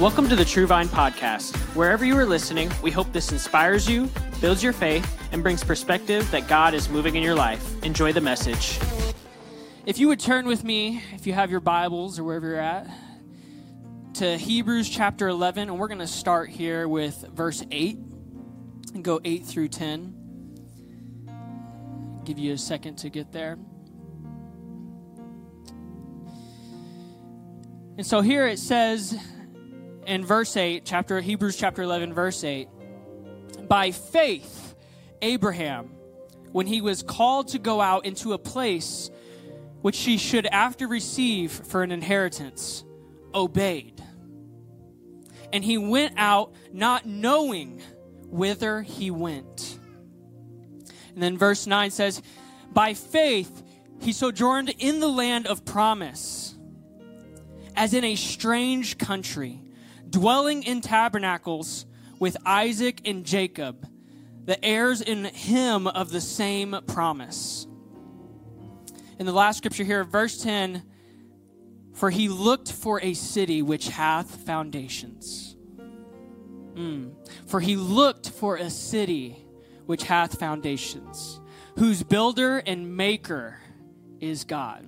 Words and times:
Welcome 0.00 0.30
to 0.30 0.34
the 0.34 0.46
True 0.46 0.66
Vine 0.66 0.88
Podcast. 0.88 1.54
Wherever 1.76 2.06
you 2.06 2.16
are 2.16 2.24
listening, 2.24 2.72
we 2.82 2.90
hope 2.90 3.12
this 3.12 3.32
inspires 3.32 3.86
you, 3.86 4.08
builds 4.40 4.62
your 4.62 4.72
faith, 4.72 5.06
and 5.30 5.42
brings 5.42 5.62
perspective 5.62 6.30
that 6.30 6.48
God 6.48 6.72
is 6.72 6.88
moving 6.88 7.16
in 7.16 7.22
your 7.22 7.34
life. 7.34 7.84
Enjoy 7.84 8.10
the 8.10 8.20
message. 8.22 8.78
If 9.84 9.98
you 9.98 10.08
would 10.08 10.18
turn 10.18 10.46
with 10.46 10.64
me, 10.64 11.02
if 11.12 11.26
you 11.26 11.34
have 11.34 11.50
your 11.50 11.60
Bibles 11.60 12.18
or 12.18 12.24
wherever 12.24 12.46
you're 12.46 12.58
at, 12.58 12.88
to 14.14 14.38
Hebrews 14.38 14.88
chapter 14.88 15.28
11, 15.28 15.68
and 15.68 15.78
we're 15.78 15.88
going 15.88 15.98
to 15.98 16.06
start 16.06 16.48
here 16.48 16.88
with 16.88 17.22
verse 17.34 17.62
8 17.70 17.98
and 18.94 19.04
go 19.04 19.20
8 19.22 19.44
through 19.44 19.68
10. 19.68 20.14
Give 22.24 22.38
you 22.38 22.54
a 22.54 22.58
second 22.58 22.96
to 22.96 23.10
get 23.10 23.32
there. 23.32 23.58
And 27.98 28.06
so 28.06 28.22
here 28.22 28.46
it 28.46 28.58
says, 28.58 29.14
in 30.06 30.24
verse 30.24 30.56
8, 30.56 30.84
chapter 30.84 31.20
Hebrews 31.20 31.56
chapter 31.56 31.82
11 31.82 32.12
verse 32.14 32.42
8, 32.44 32.68
by 33.68 33.90
faith 33.90 34.74
Abraham 35.22 35.90
when 36.52 36.66
he 36.66 36.80
was 36.80 37.02
called 37.02 37.48
to 37.48 37.58
go 37.58 37.80
out 37.80 38.04
into 38.04 38.32
a 38.32 38.38
place 38.38 39.10
which 39.82 39.98
he 40.00 40.16
should 40.18 40.46
after 40.46 40.86
receive 40.86 41.52
for 41.52 41.82
an 41.82 41.92
inheritance 41.92 42.84
obeyed. 43.34 44.02
And 45.52 45.64
he 45.64 45.78
went 45.78 46.14
out 46.16 46.52
not 46.72 47.06
knowing 47.06 47.80
whither 48.26 48.82
he 48.82 49.10
went. 49.10 49.78
And 51.14 51.22
then 51.22 51.38
verse 51.38 51.66
9 51.66 51.90
says, 51.90 52.22
By 52.72 52.94
faith 52.94 53.62
he 54.00 54.12
sojourned 54.12 54.74
in 54.78 55.00
the 55.00 55.08
land 55.08 55.46
of 55.46 55.64
promise, 55.64 56.54
as 57.74 57.94
in 57.94 58.04
a 58.04 58.16
strange 58.16 58.98
country 58.98 59.62
dwelling 60.10 60.62
in 60.64 60.80
tabernacles 60.80 61.86
with 62.18 62.36
Isaac 62.44 63.00
and 63.04 63.24
Jacob, 63.24 63.88
the 64.44 64.62
heirs 64.64 65.00
in 65.00 65.24
him 65.24 65.86
of 65.86 66.10
the 66.10 66.20
same 66.20 66.76
promise. 66.86 67.66
In 69.18 69.26
the 69.26 69.32
last 69.32 69.58
scripture 69.58 69.84
here, 69.84 70.04
verse 70.04 70.42
10 70.42 70.82
For 71.94 72.10
he 72.10 72.28
looked 72.28 72.72
for 72.72 73.00
a 73.02 73.14
city 73.14 73.62
which 73.62 73.88
hath 73.88 74.44
foundations. 74.46 75.56
Mm. 76.74 77.12
For 77.46 77.60
he 77.60 77.76
looked 77.76 78.30
for 78.30 78.56
a 78.56 78.70
city 78.70 79.44
which 79.86 80.04
hath 80.04 80.38
foundations, 80.38 81.40
whose 81.76 82.02
builder 82.02 82.58
and 82.58 82.96
maker 82.96 83.58
is 84.20 84.44
God. 84.44 84.86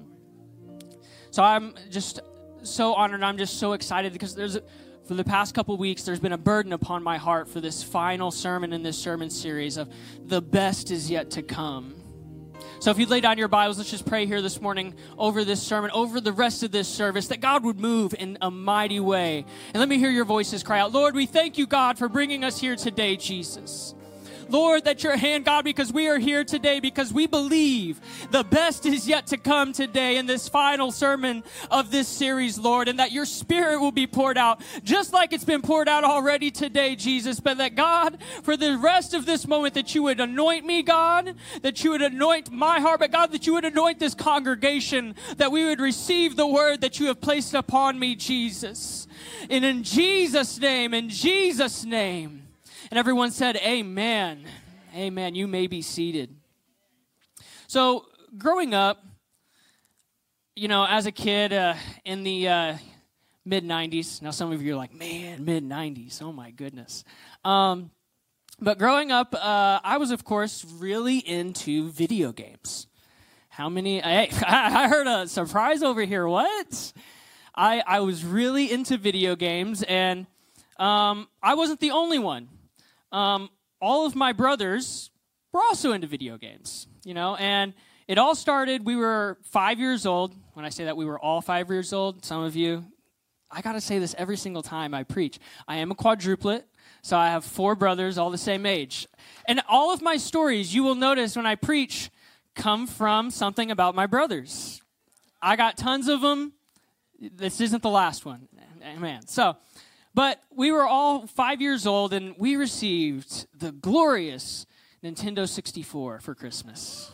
So 1.30 1.42
I'm 1.42 1.74
just 1.90 2.20
so 2.62 2.94
honored. 2.94 3.22
I'm 3.22 3.38
just 3.38 3.58
so 3.58 3.72
excited 3.72 4.12
because 4.12 4.34
there's 4.34 4.58
for 5.06 5.14
the 5.14 5.24
past 5.24 5.54
couple 5.54 5.76
weeks, 5.76 6.04
there's 6.04 6.20
been 6.20 6.32
a 6.32 6.38
burden 6.38 6.72
upon 6.72 7.02
my 7.02 7.18
heart 7.18 7.48
for 7.48 7.60
this 7.60 7.82
final 7.82 8.30
sermon 8.30 8.72
in 8.72 8.82
this 8.82 8.96
sermon 8.96 9.30
series 9.30 9.76
of 9.76 9.92
the 10.24 10.40
best 10.40 10.90
is 10.90 11.10
yet 11.10 11.30
to 11.32 11.42
come. 11.42 11.96
So 12.78 12.90
if 12.90 12.98
you'd 12.98 13.10
lay 13.10 13.20
down 13.20 13.38
your 13.38 13.48
Bibles, 13.48 13.78
let's 13.78 13.90
just 13.90 14.06
pray 14.06 14.26
here 14.26 14.42
this 14.42 14.60
morning 14.60 14.94
over 15.16 15.44
this 15.44 15.62
sermon, 15.62 15.90
over 15.92 16.20
the 16.20 16.32
rest 16.32 16.62
of 16.62 16.72
this 16.72 16.88
service, 16.88 17.28
that 17.28 17.40
God 17.40 17.64
would 17.64 17.78
move 17.78 18.14
in 18.18 18.38
a 18.40 18.50
mighty 18.50 19.00
way. 19.00 19.44
And 19.72 19.80
let 19.80 19.88
me 19.88 19.98
hear 19.98 20.10
your 20.10 20.24
voices 20.24 20.62
cry 20.62 20.80
out, 20.80 20.92
Lord, 20.92 21.14
we 21.14 21.26
thank 21.26 21.58
you, 21.58 21.66
God, 21.66 21.98
for 21.98 22.08
bringing 22.08 22.44
us 22.44 22.60
here 22.60 22.76
today, 22.76 23.16
Jesus. 23.16 23.94
Lord, 24.52 24.84
that 24.84 25.02
your 25.02 25.16
hand, 25.16 25.46
God, 25.46 25.64
because 25.64 25.92
we 25.92 26.08
are 26.08 26.18
here 26.18 26.44
today, 26.44 26.78
because 26.78 27.10
we 27.12 27.26
believe 27.26 28.00
the 28.30 28.44
best 28.44 28.84
is 28.84 29.08
yet 29.08 29.26
to 29.28 29.38
come 29.38 29.72
today 29.72 30.18
in 30.18 30.26
this 30.26 30.48
final 30.48 30.92
sermon 30.92 31.42
of 31.70 31.90
this 31.90 32.06
series, 32.06 32.58
Lord, 32.58 32.86
and 32.88 32.98
that 32.98 33.12
your 33.12 33.24
spirit 33.24 33.80
will 33.80 33.92
be 33.92 34.06
poured 34.06 34.36
out 34.36 34.60
just 34.84 35.14
like 35.14 35.32
it's 35.32 35.44
been 35.44 35.62
poured 35.62 35.88
out 35.88 36.04
already 36.04 36.50
today, 36.50 36.94
Jesus. 36.94 37.40
But 37.40 37.56
that, 37.58 37.74
God, 37.74 38.18
for 38.42 38.56
the 38.56 38.76
rest 38.76 39.14
of 39.14 39.24
this 39.24 39.48
moment, 39.48 39.72
that 39.74 39.94
you 39.94 40.02
would 40.02 40.20
anoint 40.20 40.66
me, 40.66 40.82
God, 40.82 41.34
that 41.62 41.82
you 41.82 41.92
would 41.92 42.02
anoint 42.02 42.52
my 42.52 42.78
heart, 42.78 43.00
but 43.00 43.10
God, 43.10 43.32
that 43.32 43.46
you 43.46 43.54
would 43.54 43.64
anoint 43.64 43.98
this 43.98 44.14
congregation, 44.14 45.14
that 45.38 45.50
we 45.50 45.64
would 45.64 45.80
receive 45.80 46.36
the 46.36 46.46
word 46.46 46.82
that 46.82 47.00
you 47.00 47.06
have 47.06 47.22
placed 47.22 47.54
upon 47.54 47.98
me, 47.98 48.14
Jesus. 48.14 49.08
And 49.48 49.64
in 49.64 49.82
Jesus' 49.82 50.60
name, 50.60 50.92
in 50.92 51.08
Jesus' 51.08 51.84
name, 51.84 52.41
and 52.92 52.98
everyone 52.98 53.30
said, 53.30 53.56
Amen. 53.56 54.44
Amen. 54.94 55.34
You 55.34 55.48
may 55.48 55.66
be 55.66 55.80
seated. 55.80 56.36
So, 57.66 58.04
growing 58.36 58.74
up, 58.74 59.02
you 60.54 60.68
know, 60.68 60.84
as 60.86 61.06
a 61.06 61.10
kid 61.10 61.54
uh, 61.54 61.72
in 62.04 62.22
the 62.22 62.48
uh, 62.48 62.76
mid 63.46 63.64
90s, 63.64 64.20
now 64.20 64.30
some 64.30 64.52
of 64.52 64.60
you 64.60 64.74
are 64.74 64.76
like, 64.76 64.92
man, 64.92 65.42
mid 65.42 65.64
90s. 65.64 66.20
Oh 66.20 66.32
my 66.32 66.50
goodness. 66.50 67.02
Um, 67.46 67.92
but 68.60 68.76
growing 68.76 69.10
up, 69.10 69.34
uh, 69.34 69.80
I 69.82 69.96
was, 69.96 70.10
of 70.10 70.22
course, 70.26 70.62
really 70.76 71.16
into 71.16 71.88
video 71.88 72.30
games. 72.30 72.88
How 73.48 73.70
many? 73.70 74.00
Hey, 74.00 74.28
I 74.46 74.86
heard 74.88 75.06
a 75.06 75.26
surprise 75.28 75.82
over 75.82 76.02
here. 76.02 76.28
What? 76.28 76.92
I, 77.54 77.82
I 77.86 78.00
was 78.00 78.22
really 78.22 78.70
into 78.70 78.98
video 78.98 79.34
games, 79.34 79.82
and 79.82 80.26
um, 80.78 81.26
I 81.42 81.54
wasn't 81.54 81.80
the 81.80 81.92
only 81.92 82.18
one 82.18 82.50
um, 83.12 83.50
all 83.80 84.06
of 84.06 84.14
my 84.16 84.32
brothers 84.32 85.10
were 85.52 85.60
also 85.60 85.92
into 85.92 86.06
video 86.06 86.36
games, 86.38 86.86
you 87.04 87.14
know, 87.14 87.36
and 87.36 87.74
it 88.08 88.18
all 88.18 88.34
started, 88.34 88.84
we 88.84 88.96
were 88.96 89.38
five 89.42 89.78
years 89.78 90.06
old. 90.06 90.34
When 90.54 90.64
I 90.64 90.70
say 90.70 90.84
that 90.84 90.96
we 90.96 91.04
were 91.04 91.18
all 91.18 91.40
five 91.40 91.70
years 91.70 91.92
old, 91.92 92.24
some 92.24 92.42
of 92.42 92.56
you, 92.56 92.84
I 93.50 93.60
got 93.60 93.72
to 93.72 93.80
say 93.80 93.98
this 93.98 94.14
every 94.18 94.36
single 94.36 94.62
time 94.62 94.94
I 94.94 95.02
preach. 95.02 95.38
I 95.68 95.76
am 95.76 95.90
a 95.90 95.94
quadruplet, 95.94 96.62
so 97.02 97.16
I 97.16 97.28
have 97.28 97.44
four 97.44 97.74
brothers, 97.74 98.16
all 98.18 98.30
the 98.30 98.38
same 98.38 98.64
age. 98.64 99.06
And 99.46 99.60
all 99.68 99.92
of 99.92 100.00
my 100.00 100.16
stories, 100.16 100.74
you 100.74 100.82
will 100.82 100.94
notice 100.94 101.36
when 101.36 101.46
I 101.46 101.54
preach, 101.54 102.10
come 102.54 102.86
from 102.86 103.30
something 103.30 103.70
about 103.70 103.94
my 103.94 104.06
brothers. 104.06 104.80
I 105.40 105.56
got 105.56 105.76
tons 105.76 106.08
of 106.08 106.20
them. 106.20 106.52
This 107.20 107.60
isn't 107.60 107.82
the 107.82 107.90
last 107.90 108.24
one. 108.24 108.48
Amen. 108.84 109.26
So, 109.26 109.56
but 110.14 110.42
we 110.54 110.70
were 110.70 110.86
all 110.86 111.26
five 111.26 111.60
years 111.60 111.86
old 111.86 112.12
and 112.12 112.34
we 112.38 112.56
received 112.56 113.46
the 113.58 113.72
glorious 113.72 114.66
Nintendo 115.02 115.48
64 115.48 116.20
for 116.20 116.34
Christmas. 116.34 117.10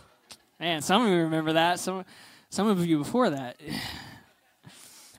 Man, 0.59 0.83
some 0.83 1.03
of 1.03 1.09
you 1.09 1.19
remember 1.19 1.55
that. 1.55 1.79
Some, 1.79 2.05
some 2.51 2.67
of 2.67 2.85
you 2.85 2.99
before 2.99 3.31
that. 3.31 3.61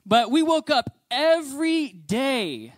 But 0.06 0.30
we 0.30 0.42
woke 0.42 0.70
up 0.70 0.96
every 1.10 1.88
day 1.88 2.72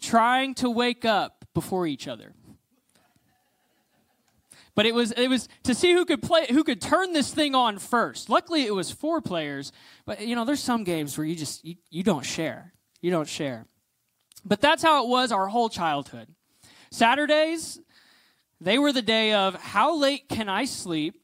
trying 0.00 0.54
to 0.56 0.70
wake 0.70 1.06
up 1.06 1.46
before 1.54 1.86
each 1.86 2.06
other. 2.06 2.34
But 4.74 4.86
it 4.86 4.94
was 4.94 5.12
it 5.12 5.28
was 5.28 5.48
to 5.64 5.74
see 5.74 5.92
who 5.92 6.04
could 6.04 6.22
play 6.22 6.46
who 6.48 6.62
could 6.62 6.80
turn 6.80 7.12
this 7.12 7.32
thing 7.32 7.54
on 7.54 7.78
first. 7.78 8.28
Luckily 8.28 8.66
it 8.66 8.74
was 8.74 8.90
four 8.90 9.20
players, 9.20 9.72
but 10.04 10.20
you 10.20 10.36
know 10.36 10.44
there's 10.44 10.62
some 10.62 10.84
games 10.84 11.18
where 11.18 11.26
you 11.26 11.34
just 11.34 11.64
you, 11.64 11.76
you 11.90 12.02
don't 12.02 12.24
share. 12.24 12.72
You 13.00 13.10
don't 13.10 13.28
share. 13.28 13.66
But 14.44 14.60
that's 14.60 14.82
how 14.82 15.04
it 15.04 15.08
was 15.08 15.32
our 15.32 15.48
whole 15.48 15.68
childhood. 15.68 16.28
Saturdays, 16.90 17.80
they 18.60 18.78
were 18.78 18.92
the 18.92 19.02
day 19.02 19.32
of 19.32 19.54
how 19.54 19.96
late 19.96 20.28
can 20.28 20.48
I 20.48 20.64
sleep, 20.64 21.20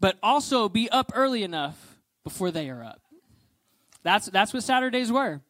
but 0.00 0.16
also 0.22 0.68
be 0.68 0.88
up 0.90 1.12
early 1.14 1.42
enough 1.42 1.98
before 2.24 2.50
they 2.50 2.70
are 2.70 2.82
up. 2.82 3.02
That's, 4.02 4.26
that's 4.26 4.52
what 4.54 4.62
Saturdays 4.62 5.10
were. 5.10 5.40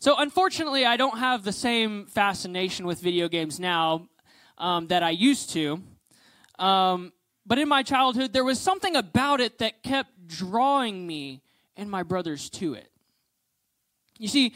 So, 0.00 0.16
unfortunately, 0.18 0.86
I 0.86 0.96
don't 0.96 1.18
have 1.18 1.44
the 1.44 1.52
same 1.52 2.06
fascination 2.06 2.86
with 2.86 3.00
video 3.00 3.28
games 3.28 3.60
now 3.60 4.08
um, 4.56 4.86
that 4.86 5.02
I 5.02 5.10
used 5.10 5.50
to. 5.50 5.82
Um, 6.58 7.12
but 7.46 7.58
in 7.58 7.68
my 7.68 7.82
childhood, 7.82 8.32
there 8.32 8.44
was 8.44 8.58
something 8.58 8.96
about 8.96 9.40
it 9.40 9.58
that 9.58 9.82
kept 9.82 10.26
drawing 10.26 11.06
me 11.06 11.42
and 11.76 11.90
my 11.90 12.02
brothers 12.02 12.48
to 12.50 12.74
it. 12.74 12.90
You 14.18 14.28
see, 14.28 14.54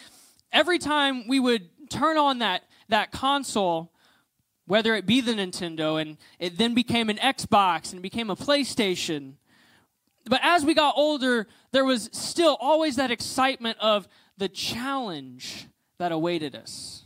every 0.54 0.78
time 0.78 1.28
we 1.28 1.38
would 1.38 1.68
turn 1.90 2.16
on 2.16 2.38
that, 2.38 2.62
that 2.88 3.12
console, 3.12 3.92
whether 4.66 4.94
it 4.94 5.04
be 5.04 5.20
the 5.20 5.32
Nintendo, 5.32 6.00
and 6.00 6.16
it 6.38 6.56
then 6.56 6.72
became 6.72 7.10
an 7.10 7.18
Xbox 7.18 7.92
and 7.92 8.00
became 8.00 8.30
a 8.30 8.36
PlayStation. 8.36 9.34
But 10.26 10.40
as 10.42 10.64
we 10.64 10.72
got 10.72 10.94
older, 10.96 11.46
there 11.72 11.84
was 11.84 12.08
still 12.12 12.56
always 12.60 12.96
that 12.96 13.10
excitement 13.10 13.76
of 13.80 14.08
the 14.38 14.48
challenge 14.48 15.66
that 15.98 16.12
awaited 16.12 16.54
us. 16.54 17.02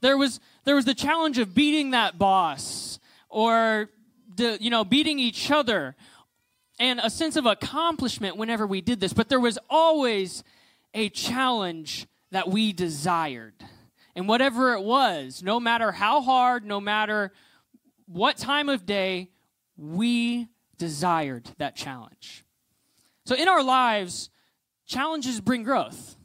There 0.00 0.18
was, 0.18 0.40
there 0.64 0.74
was 0.74 0.84
the 0.84 0.94
challenge 0.94 1.38
of 1.38 1.54
beating 1.54 1.92
that 1.92 2.18
boss 2.18 2.98
or 3.28 3.90
the, 4.34 4.58
you 4.60 4.70
know, 4.70 4.84
beating 4.84 5.18
each 5.18 5.50
other 5.50 5.94
and 6.78 7.00
a 7.02 7.08
sense 7.08 7.36
of 7.36 7.46
accomplishment 7.46 8.36
whenever 8.36 8.66
we 8.66 8.80
did 8.80 9.00
this. 9.00 9.12
But 9.12 9.28
there 9.28 9.40
was 9.40 9.58
always 9.70 10.44
a 10.96 11.10
challenge 11.10 12.06
that 12.32 12.48
we 12.48 12.72
desired. 12.72 13.54
And 14.16 14.26
whatever 14.26 14.72
it 14.72 14.82
was, 14.82 15.42
no 15.42 15.60
matter 15.60 15.92
how 15.92 16.22
hard, 16.22 16.64
no 16.64 16.80
matter 16.80 17.32
what 18.06 18.38
time 18.38 18.68
of 18.70 18.86
day, 18.86 19.28
we 19.76 20.48
desired 20.78 21.50
that 21.58 21.76
challenge. 21.76 22.44
So 23.26 23.34
in 23.34 23.46
our 23.46 23.62
lives, 23.62 24.30
challenges 24.86 25.40
bring 25.40 25.62
growth. 25.62 26.16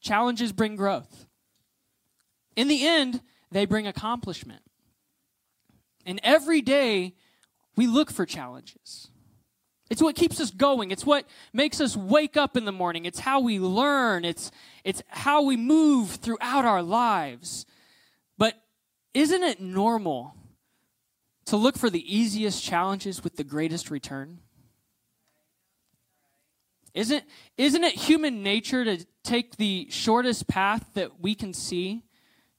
challenges 0.00 0.52
bring 0.52 0.76
growth. 0.76 1.26
In 2.56 2.68
the 2.68 2.86
end, 2.86 3.22
they 3.50 3.64
bring 3.64 3.86
accomplishment. 3.86 4.62
And 6.06 6.20
every 6.22 6.60
day, 6.60 7.14
we 7.74 7.86
look 7.86 8.10
for 8.10 8.26
challenges. 8.26 9.10
It's 9.90 10.02
what 10.02 10.16
keeps 10.16 10.40
us 10.40 10.50
going. 10.50 10.90
It's 10.90 11.04
what 11.04 11.26
makes 11.52 11.80
us 11.80 11.96
wake 11.96 12.36
up 12.36 12.56
in 12.56 12.64
the 12.64 12.72
morning. 12.72 13.04
It's 13.04 13.20
how 13.20 13.40
we 13.40 13.58
learn. 13.58 14.24
It's, 14.24 14.50
it's 14.82 15.02
how 15.08 15.42
we 15.42 15.56
move 15.56 16.10
throughout 16.12 16.64
our 16.64 16.82
lives. 16.82 17.66
But 18.38 18.54
isn't 19.12 19.42
it 19.42 19.60
normal 19.60 20.34
to 21.46 21.56
look 21.56 21.76
for 21.76 21.90
the 21.90 22.16
easiest 22.16 22.64
challenges 22.64 23.22
with 23.22 23.36
the 23.36 23.44
greatest 23.44 23.90
return? 23.90 24.38
Isn't, 26.94 27.24
isn't 27.58 27.84
it 27.84 27.94
human 27.94 28.42
nature 28.42 28.84
to 28.84 29.04
take 29.22 29.56
the 29.56 29.88
shortest 29.90 30.46
path 30.46 30.86
that 30.94 31.20
we 31.20 31.34
can 31.34 31.52
see 31.52 32.04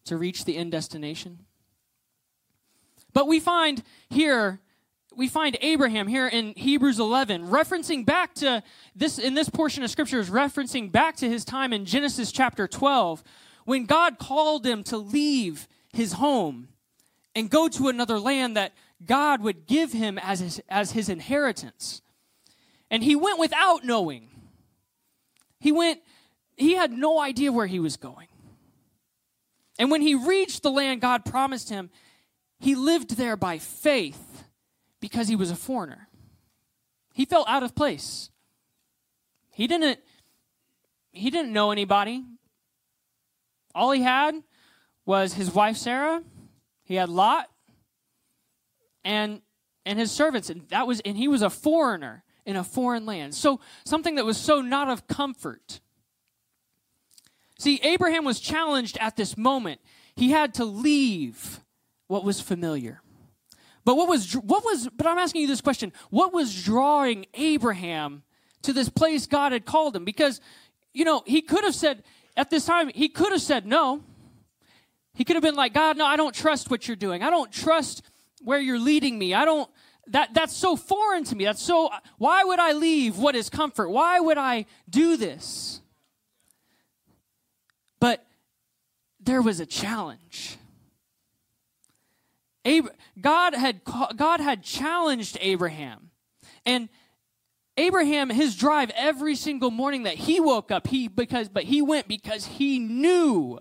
to 0.04 0.18
reach 0.18 0.46
the 0.46 0.58
end 0.58 0.74
destination? 0.74 1.40
But 3.14 3.28
we 3.28 3.40
find 3.40 3.82
here 4.10 4.60
we 5.18 5.28
find 5.28 5.58
Abraham 5.62 6.08
here 6.08 6.28
in 6.28 6.54
Hebrews 6.56 7.00
11 7.00 7.48
referencing 7.48 8.06
back 8.06 8.34
to 8.36 8.64
this 8.96 9.18
in 9.18 9.34
this 9.34 9.50
portion 9.50 9.84
of 9.84 9.90
scripture 9.90 10.20
is 10.20 10.30
referencing 10.30 10.92
back 10.92 11.16
to 11.18 11.30
his 11.30 11.46
time 11.46 11.74
in 11.74 11.86
Genesis 11.86 12.32
chapter 12.32 12.68
12 12.68 13.24
when 13.66 13.86
God 13.86 14.18
called 14.20 14.66
him 14.66 14.84
to 14.86 14.98
leave 14.98 15.68
his 15.94 16.14
home 16.14 16.70
and 17.34 17.50
go 17.50 17.68
to 17.68 17.88
another 17.88 18.20
land 18.20 18.56
that 18.58 18.74
God 19.06 19.42
would 19.42 19.66
give 19.66 19.92
him 19.92 20.18
as 20.20 20.40
his, 20.40 20.62
as 20.70 20.92
his 20.92 21.10
inheritance. 21.10 22.02
And 22.90 23.04
he 23.04 23.16
went 23.16 23.40
without 23.40 23.84
knowing. 23.84 24.30
He 25.60 25.72
went 25.72 26.02
he 26.58 26.76
had 26.76 26.92
no 26.92 27.20
idea 27.20 27.52
where 27.52 27.68
he 27.68 27.80
was 27.80 27.98
going. 27.98 28.28
And 29.78 29.92
when 29.92 30.02
he 30.02 30.16
reached 30.16 30.64
the 30.64 30.72
land 30.72 31.02
God 31.02 31.26
promised 31.26 31.70
him, 31.70 31.90
he 32.60 32.76
lived 32.76 33.18
there 33.18 33.36
by 33.36 33.58
faith 33.58 34.35
because 35.06 35.28
he 35.28 35.36
was 35.36 35.52
a 35.52 35.56
foreigner. 35.56 36.08
He 37.14 37.26
felt 37.26 37.48
out 37.48 37.62
of 37.62 37.76
place. 37.76 38.32
He 39.52 39.68
didn't 39.68 40.00
he 41.12 41.30
didn't 41.30 41.54
know 41.54 41.70
anybody. 41.70 42.26
All 43.76 43.92
he 43.92 44.02
had 44.02 44.34
was 45.06 45.36
his 45.36 45.54
wife 45.54 45.78
Sarah. 45.78 46.24
He 46.84 46.96
had 46.96 47.10
Lot 47.10 47.52
and 49.04 49.44
and 49.86 50.00
his 50.00 50.10
servants 50.10 50.50
and 50.50 50.68
that 50.70 50.88
was 50.88 51.02
and 51.02 51.16
he 51.16 51.28
was 51.28 51.44
a 51.44 51.52
foreigner 51.52 52.24
in 52.44 52.56
a 52.56 52.64
foreign 52.64 53.06
land. 53.06 53.36
So 53.36 53.60
something 53.86 54.16
that 54.16 54.26
was 54.26 54.38
so 54.38 54.62
not 54.62 54.90
of 54.90 55.06
comfort. 55.06 55.82
See, 57.60 57.80
Abraham 57.84 58.26
was 58.26 58.40
challenged 58.40 58.98
at 59.00 59.18
this 59.18 59.38
moment. 59.38 59.82
He 60.16 60.32
had 60.32 60.56
to 60.56 60.66
leave 60.66 61.60
what 62.08 62.24
was 62.24 62.42
familiar. 62.42 63.04
But 63.86 63.96
what 63.98 64.10
was 64.10 64.34
what 64.34 64.66
was 64.66 64.90
but 64.90 65.06
I'm 65.06 65.20
asking 65.20 65.42
you 65.42 65.48
this 65.48 65.62
question. 65.62 65.94
What 66.10 66.34
was 66.34 66.64
drawing 66.64 67.28
Abraham 67.36 68.24
to 68.64 68.74
this 68.74 68.90
place 68.90 69.28
God 69.28 69.52
had 69.52 69.66
called 69.66 69.96
him? 69.96 70.04
Because 70.04 70.42
you 70.92 71.06
know, 71.06 71.24
he 71.26 71.42
could 71.42 71.64
have 71.64 71.76
said 71.76 72.04
at 72.36 72.50
this 72.50 72.66
time 72.66 72.90
he 72.94 73.08
could 73.08 73.32
have 73.32 73.42
said 73.42 73.66
no. 73.68 74.04
He 75.14 75.24
could 75.24 75.36
have 75.36 75.44
been 75.44 75.56
like, 75.56 75.74
"God, 75.74 75.98
no, 75.98 76.06
I 76.06 76.16
don't 76.18 76.34
trust 76.34 76.72
what 76.72 76.88
you're 76.88 76.98
doing. 76.98 77.22
I 77.22 77.30
don't 77.30 77.52
trust 77.52 78.02
where 78.42 78.60
you're 78.60 78.80
leading 78.80 79.18
me. 79.20 79.36
I 79.36 79.46
don't 79.46 79.70
that 80.08 80.34
that's 80.34 80.56
so 80.56 80.76
foreign 80.76 81.24
to 81.26 81.36
me. 81.36 81.46
That's 81.46 81.62
so 81.62 81.92
why 82.18 82.44
would 82.44 82.60
I 82.60 82.72
leave 82.74 83.18
what 83.18 83.36
is 83.36 83.50
comfort? 83.52 83.90
Why 83.90 84.20
would 84.20 84.40
I 84.40 84.66
do 84.90 85.16
this?" 85.16 85.80
But 88.00 88.26
there 89.20 89.44
was 89.44 89.60
a 89.60 89.66
challenge. 89.66 90.58
God 93.20 93.54
had, 93.54 93.82
God 94.16 94.40
had 94.40 94.64
challenged 94.64 95.38
Abraham. 95.40 96.12
And 96.66 96.90
Abraham, 97.78 98.30
his 98.30 98.56
drive 98.56 98.92
every 98.96 99.36
single 99.36 99.72
morning 99.72 100.04
that 100.04 100.16
he 100.16 100.40
woke 100.40 100.72
up, 100.72 100.88
he 100.88 101.08
because 101.08 101.50
but 101.50 101.64
he 101.64 101.82
went 101.82 102.08
because 102.08 102.46
he 102.46 102.80
knew 102.80 103.60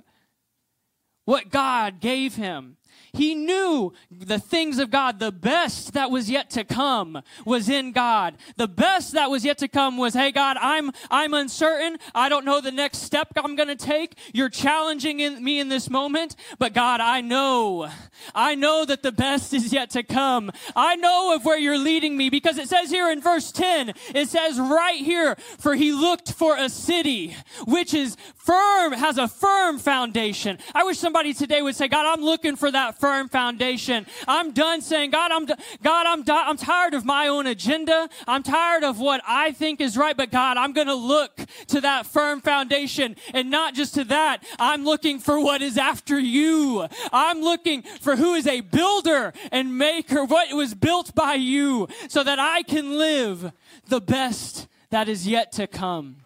what 1.24 1.50
God 1.50 2.00
gave 2.00 2.36
him. 2.36 2.76
He 3.14 3.34
knew 3.34 3.93
the 4.11 4.38
things 4.38 4.78
of 4.78 4.90
God. 4.90 5.19
The 5.19 5.32
best 5.32 5.93
that 5.94 6.11
was 6.11 6.28
yet 6.28 6.50
to 6.50 6.64
come 6.64 7.22
was 7.44 7.69
in 7.69 7.93
God. 7.93 8.37
The 8.56 8.69
best 8.69 9.12
that 9.12 9.31
was 9.31 9.44
yet 9.44 9.58
to 9.58 9.69
come 9.69 9.96
was, 9.96 10.14
hey 10.14 10.32
God, 10.32 10.56
I'm 10.61 10.90
I'm 11.11 11.32
uncertain. 11.34 11.99
I 12.14 12.28
don't 12.28 12.44
know 12.44 12.61
the 12.61 12.72
next 12.72 12.99
step 12.99 13.28
I'm 13.37 13.56
going 13.56 13.69
to 13.69 13.76
take. 13.76 14.19
You're 14.32 14.49
challenging 14.49 15.20
in, 15.20 15.43
me 15.43 15.61
in 15.61 15.69
this 15.69 15.88
moment, 15.90 16.37
but 16.58 16.72
God, 16.72 17.00
I 17.00 17.20
know. 17.20 17.88
I 18.34 18.55
know 18.55 18.84
that 18.84 19.02
the 19.02 19.12
best 19.12 19.52
is 19.52 19.72
yet 19.72 19.90
to 19.90 20.02
come. 20.02 20.50
I 20.75 20.96
know 20.96 21.34
of 21.34 21.44
where 21.44 21.58
you're 21.58 21.78
leading 21.78 22.17
me 22.17 22.31
because 22.31 22.58
it 22.58 22.69
says 22.69 22.90
here 22.90 23.10
in 23.10 23.20
verse 23.20 23.52
10, 23.52 23.93
it 24.14 24.28
says 24.28 24.58
right 24.58 25.00
here, 25.00 25.37
for 25.58 25.75
he 25.75 25.93
looked 25.93 26.32
for 26.32 26.56
a 26.56 26.69
city 26.69 27.37
which 27.67 27.94
is 27.94 28.17
firm, 28.44 28.93
has 28.93 29.17
a 29.17 29.26
firm 29.26 29.79
foundation. 29.79 30.58
I 30.75 30.85
wish 30.85 30.99
somebody 30.99 31.32
today 31.32 31.62
would 31.62 31.75
say, 31.75 31.88
God, 31.88 32.06
I'm 32.06 32.23
looking 32.23 32.56
for 32.56 32.70
that 32.70 33.00
firm 33.00 33.29
foundation. 33.29 34.06
I'm 34.29 34.52
done 34.52 34.82
saying, 34.82 35.11
God, 35.11 35.32
I'm, 35.32 35.46
God, 35.46 36.06
I'm, 36.06 36.25
I'm 36.29 36.56
tired 36.56 36.94
of 36.94 37.05
my 37.05 37.29
own 37.29 37.46
agenda. 37.46 38.08
I'm 38.26 38.43
tired 38.43 38.85
of 38.85 39.00
what 39.00 39.23
I 39.26 39.52
think 39.52 39.81
is 39.81 39.96
right, 39.96 40.17
but 40.17 40.31
God, 40.31 40.58
I'm 40.58 40.73
going 40.73 40.88
to 40.88 40.94
look 40.94 41.41
to 41.69 41.81
that 41.81 42.06
firm 42.06 42.43
foundation. 42.43 43.17
And 43.32 43.50
not 43.50 43.75
just 43.75 43.94
to 43.94 44.05
that, 44.05 44.44
I'm 44.58 44.85
looking 44.85 45.19
for 45.19 45.41
what 45.41 45.62
is 45.62 45.79
after 45.79 46.19
you. 46.19 46.87
I'm 47.12 47.41
looking 47.41 47.82
for 47.82 48.17
who 48.17 48.35
is 48.35 48.46
a 48.46 48.61
builder 48.61 49.32
and 49.52 49.79
maker, 49.79 50.25
what 50.25 50.55
was 50.55 50.75
built 50.75 51.14
by 51.14 51.35
you, 51.35 51.88
so 52.08 52.23
that 52.23 52.38
I 52.38 52.62
can 52.62 52.99
live 52.99 53.52
the 53.88 54.00
best 54.00 54.67
that 54.91 55.08
is 55.08 55.26
yet 55.26 55.52
to 55.52 55.67
come. 55.67 56.17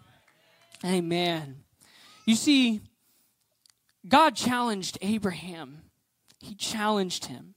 Amen. 0.84 1.56
You 2.28 2.36
see, 2.36 2.82
God 4.06 4.36
challenged 4.36 4.98
Abraham 5.00 5.88
he 6.40 6.54
challenged 6.54 7.26
him. 7.26 7.54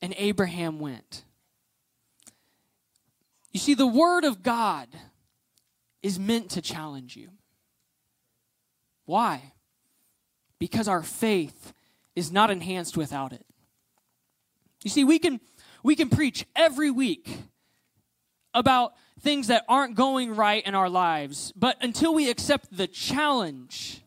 And 0.00 0.14
Abraham 0.16 0.80
went. 0.80 1.24
You 3.52 3.60
see, 3.60 3.74
the 3.74 3.86
Word 3.86 4.24
of 4.24 4.42
God 4.42 4.88
is 6.02 6.18
meant 6.18 6.50
to 6.50 6.62
challenge 6.62 7.16
you. 7.16 7.30
Why? 9.06 9.52
Because 10.58 10.88
our 10.88 11.02
faith 11.02 11.72
is 12.14 12.30
not 12.30 12.50
enhanced 12.50 12.96
without 12.96 13.32
it. 13.32 13.46
You 14.82 14.90
see, 14.90 15.04
we 15.04 15.18
can, 15.18 15.40
we 15.82 15.96
can 15.96 16.10
preach 16.10 16.44
every 16.54 16.90
week 16.90 17.30
about 18.52 18.94
things 19.20 19.46
that 19.46 19.64
aren't 19.68 19.94
going 19.94 20.34
right 20.34 20.66
in 20.66 20.74
our 20.74 20.90
lives, 20.90 21.52
but 21.56 21.76
until 21.82 22.14
we 22.14 22.28
accept 22.28 22.76
the 22.76 22.86
challenge 22.86 24.04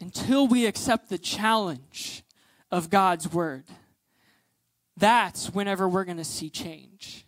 until 0.00 0.46
we 0.46 0.66
accept 0.66 1.08
the 1.08 1.18
challenge 1.18 2.22
of 2.70 2.90
God's 2.90 3.32
word. 3.32 3.64
That's 4.96 5.54
whenever 5.54 5.88
we're 5.88 6.04
going 6.04 6.18
to 6.18 6.24
see 6.24 6.50
change. 6.50 7.23